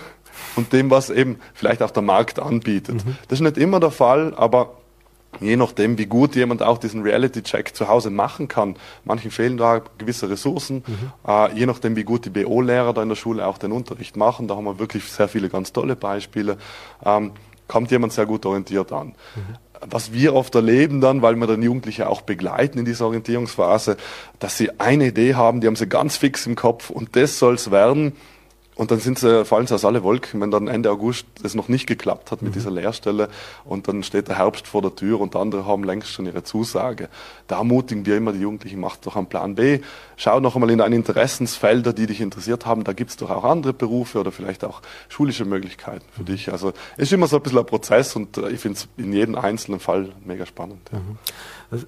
[0.56, 3.06] und dem, was eben vielleicht auch der Markt anbietet.
[3.06, 3.18] Mhm.
[3.28, 4.78] Das ist nicht immer der Fall, aber
[5.40, 9.82] je nachdem, wie gut jemand auch diesen Reality-Check zu Hause machen kann, manchen fehlen da
[9.98, 11.12] gewisse Ressourcen, mhm.
[11.28, 14.48] äh, je nachdem, wie gut die BO-Lehrer da in der Schule auch den Unterricht machen,
[14.48, 16.58] da haben wir wirklich sehr viele ganz tolle Beispiele,
[17.06, 17.32] ähm,
[17.68, 19.08] kommt jemand sehr gut orientiert an.
[19.36, 23.98] Mhm was wir oft erleben dann, weil wir dann Jugendliche auch begleiten in dieser Orientierungsphase,
[24.39, 27.72] dass sie eine Idee haben, die haben sie ganz fix im Kopf und das soll's
[27.72, 28.13] werden.
[28.75, 31.67] Und dann sind sie, fallen sie aus alle Wolken, wenn dann Ende August es noch
[31.67, 32.53] nicht geklappt hat mit mhm.
[32.53, 33.29] dieser Lehrstelle
[33.65, 37.10] und dann steht der Herbst vor der Tür und andere haben längst schon ihre Zusage.
[37.47, 39.81] Da ermutigen wir immer die Jugendlichen, macht doch einen Plan B,
[40.15, 43.73] schau noch einmal in deine Interessensfelder, die dich interessiert haben, da gibt's doch auch andere
[43.73, 46.27] Berufe oder vielleicht auch schulische Möglichkeiten für mhm.
[46.27, 46.51] dich.
[46.51, 49.12] Also es ist immer so ein bisschen ein Prozess und äh, ich finde es in
[49.12, 50.89] jedem einzelnen Fall mega spannend.
[50.93, 50.99] Ja.
[50.99, 51.17] Mhm.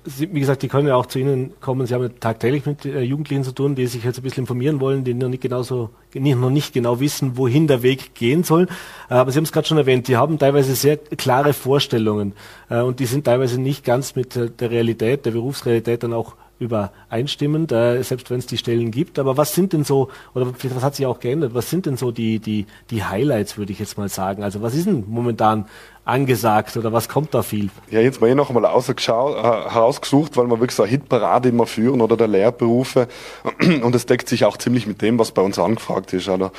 [0.06, 1.86] Wie gesagt, die können ja auch zu Ihnen kommen.
[1.86, 4.80] Sie haben ja tagtäglich mit äh, Jugendlichen zu tun, die sich jetzt ein bisschen informieren
[4.80, 8.68] wollen, die noch nicht genauso, noch nicht genau wissen, wohin der Weg gehen soll.
[9.10, 12.32] Äh, aber Sie haben es gerade schon erwähnt, die haben teilweise sehr klare Vorstellungen
[12.70, 17.72] äh, und die sind teilweise nicht ganz mit der Realität, der Berufsrealität dann auch übereinstimmend,
[17.72, 19.20] selbst wenn es die Stellen gibt.
[19.20, 22.12] Aber was sind denn so, oder was hat sich auch geändert, was sind denn so
[22.12, 24.44] die, die, die Highlights, würde ich jetzt mal sagen?
[24.44, 25.66] Also was ist denn momentan
[26.06, 27.70] angesagt oder was kommt da viel?
[27.90, 31.66] Ja, jetzt mal hier noch einmal äh, herausgesucht, weil wir wirklich so eine Hitparade immer
[31.66, 33.08] führen oder der Lehrberufe
[33.82, 36.28] und es deckt sich auch ziemlich mit dem, was bei uns angefragt ist.
[36.28, 36.52] Also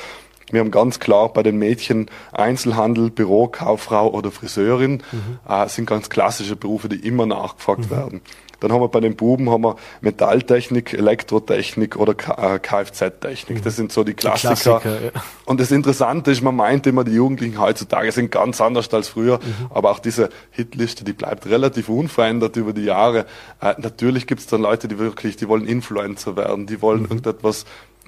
[0.51, 5.39] wir haben ganz klar bei den Mädchen Einzelhandel, Bürokauffrau oder Friseurin mhm.
[5.47, 7.89] äh, sind ganz klassische Berufe, die immer nachgefragt mhm.
[7.89, 8.21] werden.
[8.59, 13.63] Dann haben wir bei den Buben haben wir Metalltechnik, Elektrotechnik oder Kfz-Technik.
[13.63, 14.53] Das sind so die Klassiker.
[14.53, 15.23] Die Klassiker ja.
[15.45, 19.39] Und das Interessante ist, man meint immer, die Jugendlichen heutzutage sind ganz anders als früher,
[19.39, 19.67] mhm.
[19.69, 23.25] aber auch diese Hitliste, die bleibt relativ unverändert über die Jahre.
[23.61, 27.05] Äh, natürlich gibt es dann Leute, die wirklich, die wollen Influencer werden, die wollen mhm.
[27.05, 27.65] irgendetwas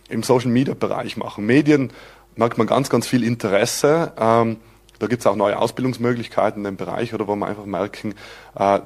[0.10, 1.46] im Social-Media-Bereich machen.
[1.46, 1.92] Medien
[2.36, 4.14] merkt man ganz, ganz viel Interesse.
[4.18, 4.58] Ähm,
[5.00, 8.16] da gibt es auch neue Ausbildungsmöglichkeiten in dem Bereich oder wo man einfach merken,
[8.56, 8.80] äh,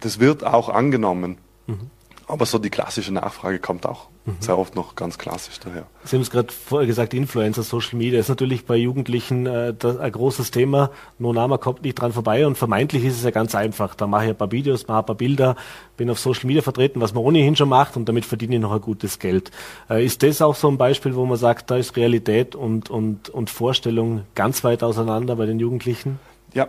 [0.00, 1.38] das wird auch angenommen.
[1.66, 1.90] Mhm.
[2.28, 4.36] Aber so die klassische Nachfrage kommt auch mhm.
[4.40, 5.86] sehr oft noch ganz klassisch daher.
[6.04, 9.96] Sie haben es gerade vorher gesagt, Influencer, Social Media ist natürlich bei Jugendlichen äh, das,
[9.98, 10.90] ein großes Thema.
[11.18, 13.94] Nonama kommt nicht dran vorbei und vermeintlich ist es ja ganz einfach.
[13.94, 15.54] Da mache ich ein paar Videos, mache ein paar Bilder,
[15.96, 18.72] bin auf Social Media vertreten, was man ohnehin schon macht und damit verdiene ich noch
[18.72, 19.52] ein gutes Geld.
[19.88, 23.28] Äh, ist das auch so ein Beispiel, wo man sagt, da ist Realität und, und,
[23.28, 26.18] und Vorstellung ganz weit auseinander bei den Jugendlichen?
[26.56, 26.68] Ja,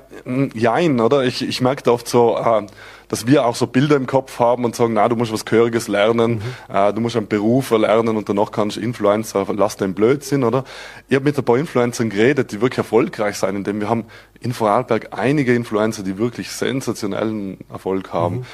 [0.53, 1.23] jein, oder?
[1.23, 2.65] Ich, ich merke da oft so, äh,
[3.07, 5.87] dass wir auch so Bilder im Kopf haben und sagen, na, du musst was Gehöriges
[5.87, 6.75] lernen, mhm.
[6.75, 10.65] äh, du musst einen Beruf erlernen und danach kannst du Influencer, lass den Blödsinn, oder?
[11.07, 14.03] Ich habe mit ein paar Influencern geredet, die wirklich erfolgreich sein, indem wir haben
[14.41, 18.39] in Vorarlberg einige Influencer, die wirklich sensationellen Erfolg haben.
[18.39, 18.45] Mhm.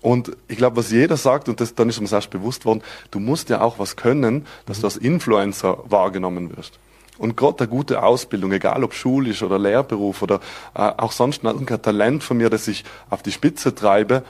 [0.00, 3.20] Und ich glaube, was jeder sagt, und das, dann ist uns erst bewusst worden, du
[3.20, 4.80] musst ja auch was können, dass mhm.
[4.80, 6.78] du als Influencer wahrgenommen wirst.
[7.20, 10.40] Und gerade eine gute Ausbildung, egal ob schulisch oder Lehrberuf oder
[10.74, 14.22] äh, auch sonst ein Talent von mir, das ich auf die Spitze treibe,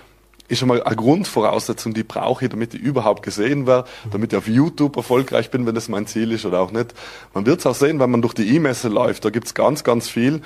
[0.48, 4.36] ist schon mal eine Grundvoraussetzung, die brauche ich, damit ich überhaupt gesehen werde, damit ich
[4.36, 6.92] auf YouTube erfolgreich bin, wenn das mein Ziel ist oder auch nicht.
[7.32, 10.08] Man wird es auch sehen, wenn man durch die E-Messe läuft, da gibt's ganz, ganz
[10.08, 10.42] viel,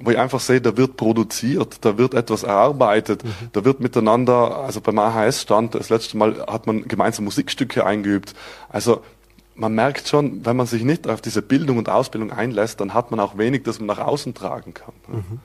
[0.00, 3.50] wo ich einfach sehe, da wird produziert, da wird etwas erarbeitet, mhm.
[3.52, 8.34] da wird miteinander, also beim AHS-Stand, das letzte Mal hat man gemeinsam Musikstücke eingeübt.
[8.70, 9.02] Also
[9.54, 13.10] man merkt schon, wenn man sich nicht auf diese Bildung und Ausbildung einlässt, dann hat
[13.10, 14.94] man auch wenig, das man nach außen tragen kann.
[15.08, 15.40] Mhm.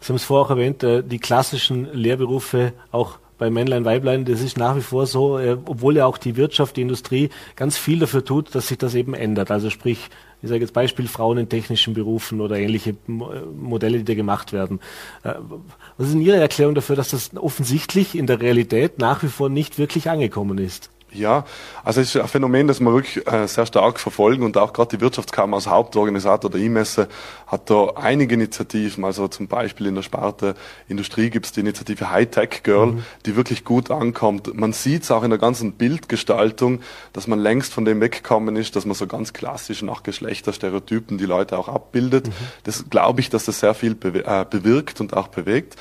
[0.00, 4.40] Sie haben es vorher auch erwähnt, äh, die klassischen Lehrberufe, auch bei Männlein, Weiblein, das
[4.40, 7.98] ist nach wie vor so, äh, obwohl ja auch die Wirtschaft, die Industrie ganz viel
[7.98, 9.50] dafür tut, dass sich das eben ändert.
[9.50, 10.08] Also sprich,
[10.40, 14.78] ich sage jetzt Beispiel Frauen in technischen Berufen oder ähnliche Modelle, die da gemacht werden.
[15.22, 19.48] Was ist denn Ihre Erklärung dafür, dass das offensichtlich in der Realität nach wie vor
[19.48, 20.90] nicht wirklich angekommen ist?
[21.14, 21.44] Ja,
[21.84, 24.96] also es ist ein Phänomen, das wir wirklich äh, sehr stark verfolgen und auch gerade
[24.96, 27.08] die Wirtschaftskammer als Hauptorganisator der E-Messe
[27.46, 29.04] hat da einige Initiativen.
[29.04, 30.54] Also zum Beispiel in der Sparte
[30.88, 33.04] Industrie gibt es die Initiative Hightech Girl, mhm.
[33.26, 34.54] die wirklich gut ankommt.
[34.54, 36.80] Man sieht es auch in der ganzen Bildgestaltung,
[37.12, 41.26] dass man längst von dem weggekommen ist, dass man so ganz klassisch nach Geschlechterstereotypen die
[41.26, 42.28] Leute auch abbildet.
[42.28, 42.32] Mhm.
[42.64, 45.76] Das glaube ich, dass das sehr viel äh, bewirkt und auch bewegt.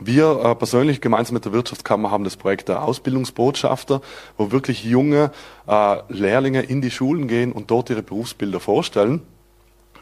[0.00, 4.00] Wir äh, persönlich gemeinsam mit der Wirtschaftskammer haben das Projekt der Ausbildungsbotschafter,
[4.36, 5.32] wo wirklich junge
[5.66, 9.22] äh, Lehrlinge in die Schulen gehen und dort ihre Berufsbilder vorstellen.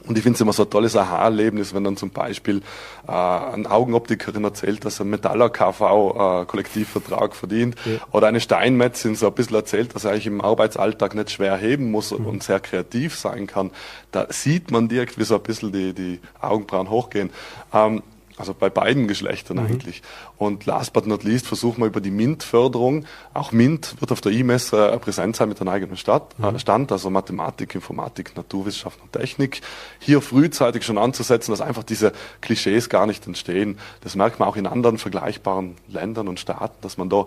[0.07, 2.63] Und ich finde es immer so ein tolles Aha-Erlebnis, wenn dann zum Beispiel
[3.09, 7.99] äh, ein Augenoptikerin erzählt, dass er Metaller KV äh, Kollektivvertrag verdient ja.
[8.13, 11.91] oder eine Steinmetzin so ein bisschen erzählt, dass er eigentlich im Arbeitsalltag nicht schwer heben
[11.91, 12.27] muss mhm.
[12.27, 13.71] und sehr kreativ sein kann.
[14.13, 17.31] Da sieht man direkt, wie so ein bisschen die, die Augenbrauen hochgehen.
[17.73, 18.03] Ähm,
[18.37, 19.67] also bei beiden Geschlechtern mhm.
[19.67, 20.03] eigentlich.
[20.37, 23.07] Und last but not least versuchen wir über die MINT-Förderung.
[23.35, 26.45] Auch MINT wird auf der E-Messe äh, präsent sein mit einem eigenen Stadt, mhm.
[26.45, 29.61] äh, Stand, also Mathematik, Informatik, Naturwissenschaften und Technik.
[29.99, 33.79] Hier frühzeitig schon anzusetzen, dass einfach diese Klischees gar nicht entstehen.
[34.03, 37.27] Das merkt man auch in anderen vergleichbaren Ländern und Staaten, dass man da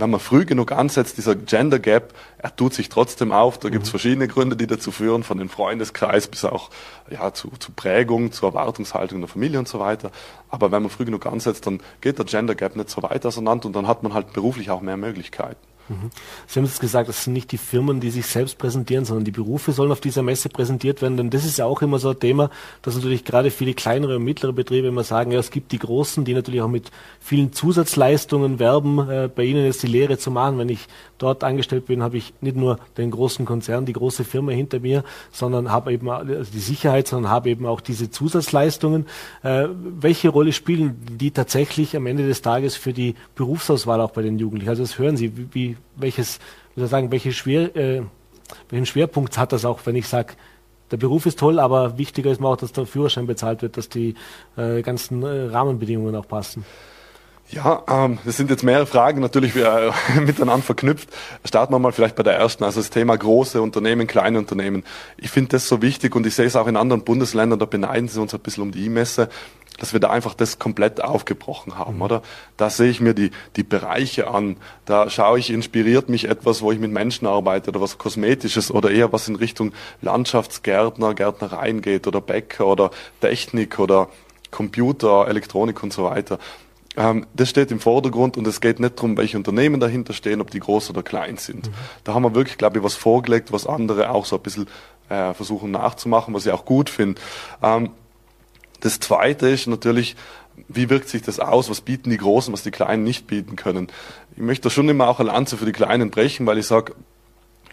[0.00, 3.58] wenn man früh genug ansetzt, dieser Gender Gap, er tut sich trotzdem auf.
[3.58, 3.72] Da mhm.
[3.72, 6.70] gibt es verschiedene Gründe, die dazu führen, von den Freundeskreis bis auch
[7.10, 10.10] ja, zu, zu Prägung, zur Erwartungshaltung in der Familie und so weiter.
[10.48, 13.66] Aber wenn man früh genug ansetzt, dann geht der Gender Gap nicht so weit auseinander
[13.66, 15.67] und dann hat man halt beruflich auch mehr Möglichkeiten.
[16.46, 19.30] Sie haben es gesagt, das sind nicht die Firmen, die sich selbst präsentieren, sondern die
[19.30, 21.16] Berufe sollen auf dieser Messe präsentiert werden.
[21.16, 22.50] Denn das ist ja auch immer so ein Thema,
[22.82, 26.24] dass natürlich gerade viele kleinere und mittlere Betriebe immer sagen, ja, es gibt die Großen,
[26.24, 28.98] die natürlich auch mit vielen Zusatzleistungen werben.
[29.08, 30.58] Äh, bei ihnen ist die Lehre zu machen.
[30.58, 30.86] Wenn ich
[31.18, 35.04] dort angestellt bin, habe ich nicht nur den großen Konzern, die große Firma hinter mir,
[35.32, 39.06] sondern habe eben also die Sicherheit, sondern habe eben auch diese Zusatzleistungen.
[39.42, 39.68] Äh,
[40.00, 44.38] welche Rolle spielen die tatsächlich am Ende des Tages für die Berufsauswahl auch bei den
[44.38, 44.70] Jugendlichen?
[44.70, 46.38] Also das hören Sie, wie, wie welches,
[46.74, 48.02] wie soll sagen, welche Schwer, äh,
[48.70, 50.34] welchen Schwerpunkt hat das auch, wenn ich sage,
[50.90, 53.88] der Beruf ist toll, aber wichtiger ist mir auch, dass der Führerschein bezahlt wird, dass
[53.88, 54.14] die
[54.56, 56.64] äh, ganzen äh, Rahmenbedingungen auch passen.
[57.50, 59.90] Ja, ähm, das sind jetzt mehrere Fragen natürlich äh,
[60.20, 61.08] miteinander verknüpft.
[61.44, 64.84] Starten wir mal vielleicht bei der ersten, also das Thema große Unternehmen, kleine Unternehmen.
[65.16, 68.08] Ich finde das so wichtig und ich sehe es auch in anderen Bundesländern, da beneiden
[68.08, 69.30] sie uns ein bisschen um die E-Messe,
[69.78, 72.02] dass wir da einfach das komplett aufgebrochen haben, mhm.
[72.02, 72.22] oder?
[72.58, 74.58] Da sehe ich mir die, die Bereiche an.
[74.84, 78.90] Da schaue ich, inspiriert mich etwas, wo ich mit Menschen arbeite oder was Kosmetisches oder
[78.90, 79.72] eher was in Richtung
[80.02, 82.90] Landschaftsgärtner, Gärtnereien geht oder Bäcker oder
[83.22, 84.08] Technik oder
[84.50, 86.38] Computer, Elektronik und so weiter.
[86.98, 90.50] Ähm, das steht im Vordergrund und es geht nicht darum, welche Unternehmen dahinter stehen, ob
[90.50, 91.68] die groß oder klein sind.
[91.68, 91.74] Mhm.
[92.02, 94.66] Da haben wir wirklich, glaube ich, was vorgelegt, was andere auch so ein bisschen
[95.08, 97.20] äh, versuchen nachzumachen, was ich auch gut finde.
[97.62, 97.90] Ähm,
[98.80, 100.16] das Zweite ist natürlich,
[100.66, 101.70] wie wirkt sich das aus?
[101.70, 103.86] Was bieten die Großen, was die Kleinen nicht bieten können?
[104.34, 106.94] Ich möchte da schon immer auch eine Lanze für die Kleinen brechen, weil ich sage,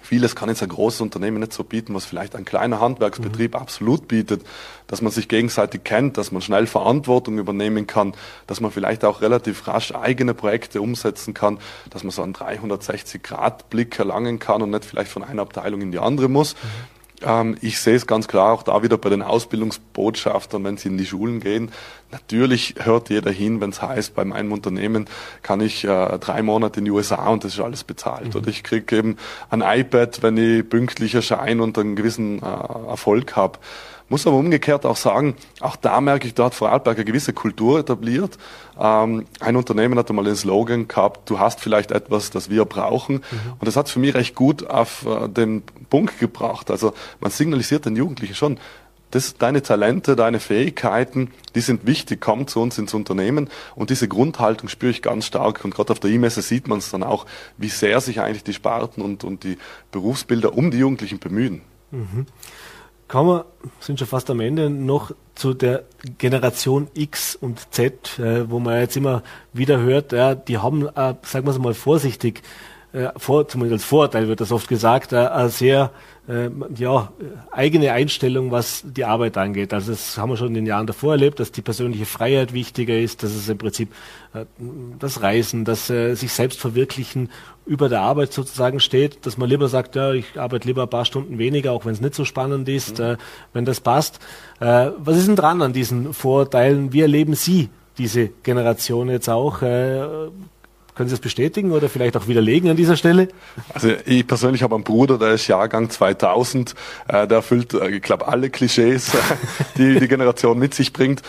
[0.06, 3.60] vieles kann jetzt ein großes Unternehmen nicht so bieten, was vielleicht ein kleiner Handwerksbetrieb mhm.
[3.60, 4.44] absolut bietet,
[4.88, 8.14] dass man sich gegenseitig kennt, dass man schnell Verantwortung übernehmen kann,
[8.48, 11.58] dass man vielleicht auch relativ rasch eigene Projekte umsetzen kann,
[11.90, 16.00] dass man so einen 360-Grad-Blick erlangen kann und nicht vielleicht von einer Abteilung in die
[16.00, 16.54] andere muss.
[16.54, 16.95] Mhm.
[17.22, 20.98] Ähm, ich sehe es ganz klar auch da wieder bei den Ausbildungsbotschaftern, wenn sie in
[20.98, 21.72] die Schulen gehen.
[22.12, 25.06] Natürlich hört jeder hin, wenn es heißt, bei meinem Unternehmen
[25.42, 28.34] kann ich äh, drei Monate in die USA und das ist alles bezahlt.
[28.34, 28.42] Mhm.
[28.42, 29.18] Oder ich kriege eben
[29.50, 33.60] ein iPad, wenn ich pünktlich erscheine und einen gewissen äh, Erfolg habe.
[34.08, 37.80] Muss aber umgekehrt auch sagen, auch da merke ich, da hat Vorarlberg eine gewisse Kultur
[37.80, 38.38] etabliert.
[38.80, 43.16] Ähm, ein Unternehmen hat einmal den Slogan gehabt, du hast vielleicht etwas, das wir brauchen.
[43.16, 43.54] Mhm.
[43.60, 46.70] Und das hat für mich recht gut auf äh, den Punkt gebracht.
[46.70, 48.60] Also man signalisiert den Jugendlichen schon,
[49.10, 53.50] das, deine Talente, deine Fähigkeiten, die sind wichtig, komm zu uns ins Unternehmen.
[53.74, 55.66] Und diese Grundhaltung spüre ich ganz stark.
[55.66, 57.26] Und gerade auf der E-Messe sieht man es dann auch,
[57.58, 59.58] wie sehr sich eigentlich die Sparten und, und die
[59.92, 61.62] Berufsbilder um die Jugendlichen bemühen.
[61.90, 62.28] Mhm
[63.16, 63.46] kommen wir,
[63.80, 65.86] sind schon fast am Ende, noch zu der
[66.18, 71.14] Generation X und Z, äh, wo man jetzt immer wieder hört, ja, die haben, äh,
[71.22, 72.44] sagen wir es mal vorsichtig,
[72.96, 75.92] äh, vor, zumindest als Vorurteil wird das oft gesagt, äh, eine sehr
[76.28, 77.12] äh, ja,
[77.52, 79.74] eigene Einstellung, was die Arbeit angeht.
[79.74, 82.98] Also das haben wir schon in den Jahren davor erlebt, dass die persönliche Freiheit wichtiger
[82.98, 83.92] ist, dass es im Prinzip
[84.34, 84.46] äh,
[84.98, 87.30] das Reisen, das äh, sich selbst verwirklichen
[87.66, 91.06] über der Arbeit sozusagen steht, dass man lieber sagt, ja, ich arbeite lieber ein paar
[91.06, 93.06] Stunden weniger, auch wenn es nicht so spannend ist, mhm.
[93.06, 93.18] äh,
[93.54, 94.20] wenn das passt.
[94.60, 96.94] Äh, was ist denn dran an diesen Vorurteilen?
[96.94, 99.62] Wie erleben Sie diese Generation jetzt auch?
[99.62, 100.30] Äh,
[100.96, 103.28] Können Sie das bestätigen oder vielleicht auch widerlegen an dieser Stelle?
[103.74, 106.74] Also ich persönlich habe einen Bruder, der ist Jahrgang 2000,
[107.10, 109.12] äh, der erfüllt, äh, ich glaube, alle Klischees,
[109.78, 111.22] die die Generation mit sich bringt.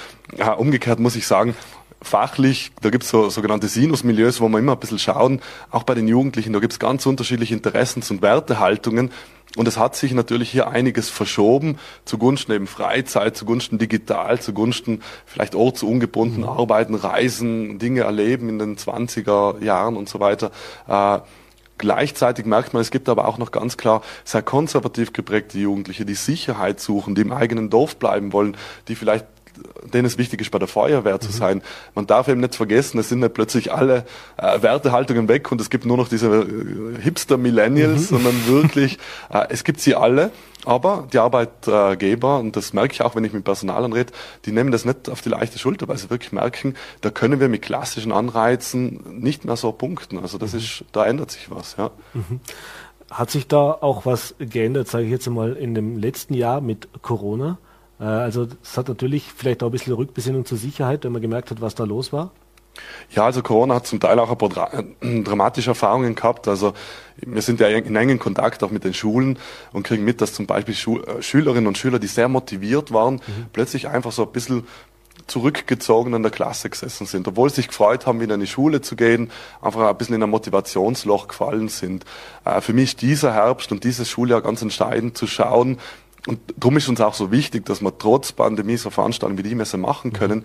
[0.57, 1.57] Umgekehrt muss ich sagen,
[2.03, 5.41] fachlich, da gibt's so sogenannte Sinusmilieus, wo wir immer ein bisschen schauen,
[5.71, 9.11] auch bei den Jugendlichen, da gibt's ganz unterschiedliche Interessens- und Wertehaltungen.
[9.57, 15.55] Und es hat sich natürlich hier einiges verschoben zugunsten eben Freizeit, zugunsten digital, zugunsten vielleicht
[15.55, 16.49] ortsungebunden mhm.
[16.49, 20.51] arbeiten, reisen, Dinge erleben in den 20er Jahren und so weiter.
[20.89, 21.21] Äh,
[21.79, 26.15] Gleichzeitig merkt man, es gibt aber auch noch ganz klar sehr konservativ geprägte Jugendliche, die
[26.15, 28.57] Sicherheit suchen, die im eigenen Dorf bleiben wollen,
[28.89, 29.27] die vielleicht
[29.93, 31.35] denen es wichtig ist, bei der Feuerwehr zu mhm.
[31.35, 31.63] sein.
[31.95, 34.05] Man darf eben nicht vergessen, es sind nicht plötzlich alle
[34.37, 38.17] äh, Wertehaltungen weg und es gibt nur noch diese äh, Hipster-Millennials, mhm.
[38.17, 38.99] sondern wirklich,
[39.31, 40.31] äh, es gibt sie alle.
[40.65, 44.13] Aber die Arbeitgeber, und das merke ich auch, wenn ich mit Personalern rede,
[44.47, 47.49] die nehmen das nicht auf die leichte Schulter, weil sie wirklich merken, da können wir
[47.49, 50.19] mit klassischen Anreizen nicht mehr so punkten.
[50.19, 50.59] Also das mhm.
[50.59, 51.93] ist, da ändert sich was, ja.
[52.15, 52.41] Mhm.
[53.11, 56.89] Hat sich da auch was geändert, sage ich jetzt einmal, in dem letzten Jahr mit
[57.03, 57.59] Corona?
[58.01, 61.51] Äh, also es hat natürlich vielleicht auch ein bisschen Rückbesinnung zur Sicherheit, wenn man gemerkt
[61.51, 62.33] hat, was da los war.
[63.11, 66.49] Ja, also Corona hat zum Teil auch ein paar äh, dramatische Erfahrungen gehabt.
[66.49, 66.75] Also
[67.17, 69.39] wir sind ja in engen Kontakt auch mit den Schulen
[69.73, 73.47] und kriegen mit, dass zum Beispiel äh, Schülerinnen und Schüler, die sehr motiviert waren, mhm.
[73.53, 74.67] plötzlich einfach so ein bisschen
[75.27, 78.83] zurückgezogen in der Klasse gesessen sind, obwohl sie sich gefreut haben, wieder in die Schule
[78.83, 79.31] zu gehen,
[79.63, 82.05] einfach ein bisschen in ein Motivationsloch gefallen sind.
[82.61, 85.79] Für mich ist dieser Herbst und dieses Schuljahr ganz entscheidend zu schauen,
[86.27, 89.55] und darum ist uns auch so wichtig, dass wir trotz Pandemie so Veranstaltungen wie die
[89.55, 90.45] Messe machen können.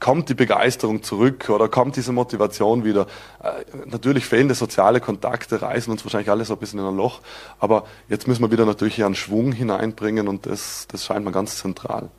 [0.00, 3.08] Kommt die Begeisterung zurück oder kommt diese Motivation wieder?
[3.42, 7.20] Äh, natürlich fehlende soziale Kontakte reißen uns wahrscheinlich alle so ein bisschen in ein Loch,
[7.58, 11.32] aber jetzt müssen wir wieder natürlich hier einen Schwung hineinbringen und das, das scheint mir
[11.32, 12.10] ganz zentral.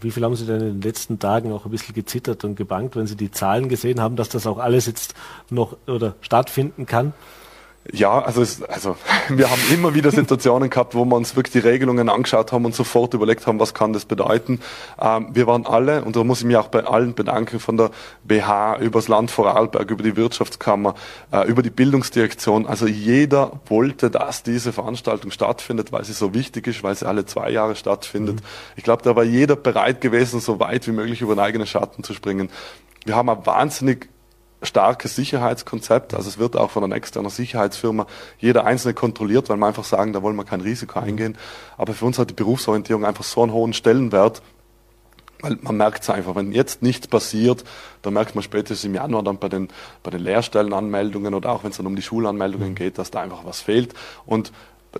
[0.00, 2.96] Wie viel haben Sie denn in den letzten Tagen auch ein bisschen gezittert und gebankt,
[2.96, 5.14] wenn Sie die Zahlen gesehen haben, dass das auch alles jetzt
[5.50, 7.12] noch oder stattfinden kann?
[7.92, 8.96] Ja, also, es, also
[9.28, 12.74] wir haben immer wieder Situationen gehabt, wo wir uns wirklich die Regelungen angeschaut haben und
[12.74, 14.60] sofort überlegt haben, was kann das bedeuten.
[15.00, 17.90] Ähm, wir waren alle, und da muss ich mich auch bei allen bedanken, von der
[18.24, 20.94] BH über das Land Vorarlberg, über die Wirtschaftskammer,
[21.32, 22.66] äh, über die Bildungsdirektion.
[22.66, 27.24] Also jeder wollte, dass diese Veranstaltung stattfindet, weil sie so wichtig ist, weil sie alle
[27.26, 28.36] zwei Jahre stattfindet.
[28.36, 28.46] Mhm.
[28.76, 32.02] Ich glaube, da war jeder bereit gewesen, so weit wie möglich über den eigenen Schatten
[32.02, 32.50] zu springen.
[33.04, 34.08] Wir haben ein wahnsinnig
[34.62, 36.14] starkes Sicherheitskonzept.
[36.14, 38.06] Also es wird auch von einer externen Sicherheitsfirma
[38.38, 41.36] jeder einzelne kontrolliert, weil wir einfach sagen, da wollen wir kein Risiko eingehen.
[41.76, 44.42] Aber für uns hat die Berufsorientierung einfach so einen hohen Stellenwert,
[45.40, 47.64] weil man merkt es einfach, wenn jetzt nichts passiert,
[48.02, 49.68] dann merkt man spätestens im Januar dann bei den,
[50.02, 53.44] bei den Lehrstellenanmeldungen oder auch wenn es dann um die Schulanmeldungen geht, dass da einfach
[53.44, 53.92] was fehlt.
[54.24, 54.52] Und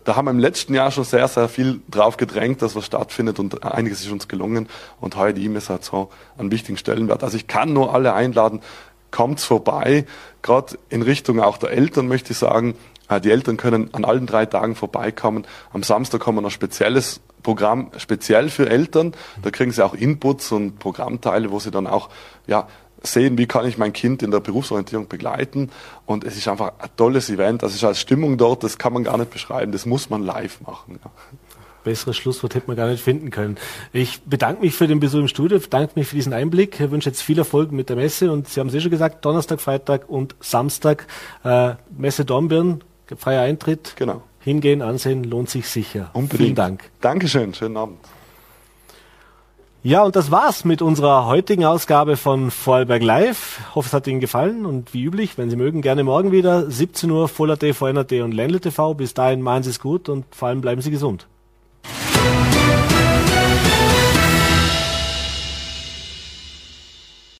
[0.04, 3.38] da haben wir im letzten Jahr schon sehr, sehr viel drauf gedrängt, dass was stattfindet
[3.38, 4.68] und einiges ist uns gelungen
[5.00, 7.22] und heute die E-Mails hat so einen wichtigen Stellenwert.
[7.22, 8.60] Also ich kann nur alle einladen,
[9.10, 10.06] kommt's vorbei.
[10.42, 12.74] Gerade in Richtung auch der Eltern möchte ich sagen,
[13.08, 15.46] äh, die Eltern können an allen drei Tagen vorbeikommen.
[15.72, 19.12] Am Samstag kommen noch spezielles Programm speziell für Eltern.
[19.42, 22.08] Da kriegen sie auch Inputs und Programmteile, wo sie dann auch
[22.46, 22.66] ja,
[23.02, 25.70] sehen, wie kann ich mein Kind in der Berufsorientierung begleiten.
[26.06, 27.62] Und es ist einfach ein tolles Event.
[27.62, 29.70] Das ist als Stimmung dort, das kann man gar nicht beschreiben.
[29.70, 30.98] Das muss man live machen.
[31.04, 31.10] Ja
[31.86, 33.56] besseres Schlusswort hätte man gar nicht finden können.
[33.92, 37.08] Ich bedanke mich für den Besuch im Studio, bedanke mich für diesen Einblick, ich wünsche
[37.08, 40.08] jetzt viel Erfolg mit der Messe und Sie haben es eh schon gesagt, Donnerstag, Freitag
[40.08, 41.06] und Samstag
[41.44, 42.82] äh, Messe Dornbirn,
[43.16, 43.94] freier Eintritt.
[43.96, 44.22] Genau.
[44.40, 46.10] Hingehen, ansehen, lohnt sich sicher.
[46.12, 46.42] Unbedingt.
[46.42, 46.90] Vielen Dank.
[47.00, 47.98] Dankeschön, schönen Abend.
[49.82, 53.60] Ja, und das war's mit unserer heutigen Ausgabe von Vorarlberg Live.
[53.60, 56.68] Ich hoffe, es hat Ihnen gefallen und wie üblich, wenn Sie mögen, gerne morgen wieder
[56.68, 58.94] 17 Uhr Voller TV, VNRT und Ländle TV.
[58.94, 61.28] Bis dahin machen Sie es gut und vor allem bleiben Sie gesund.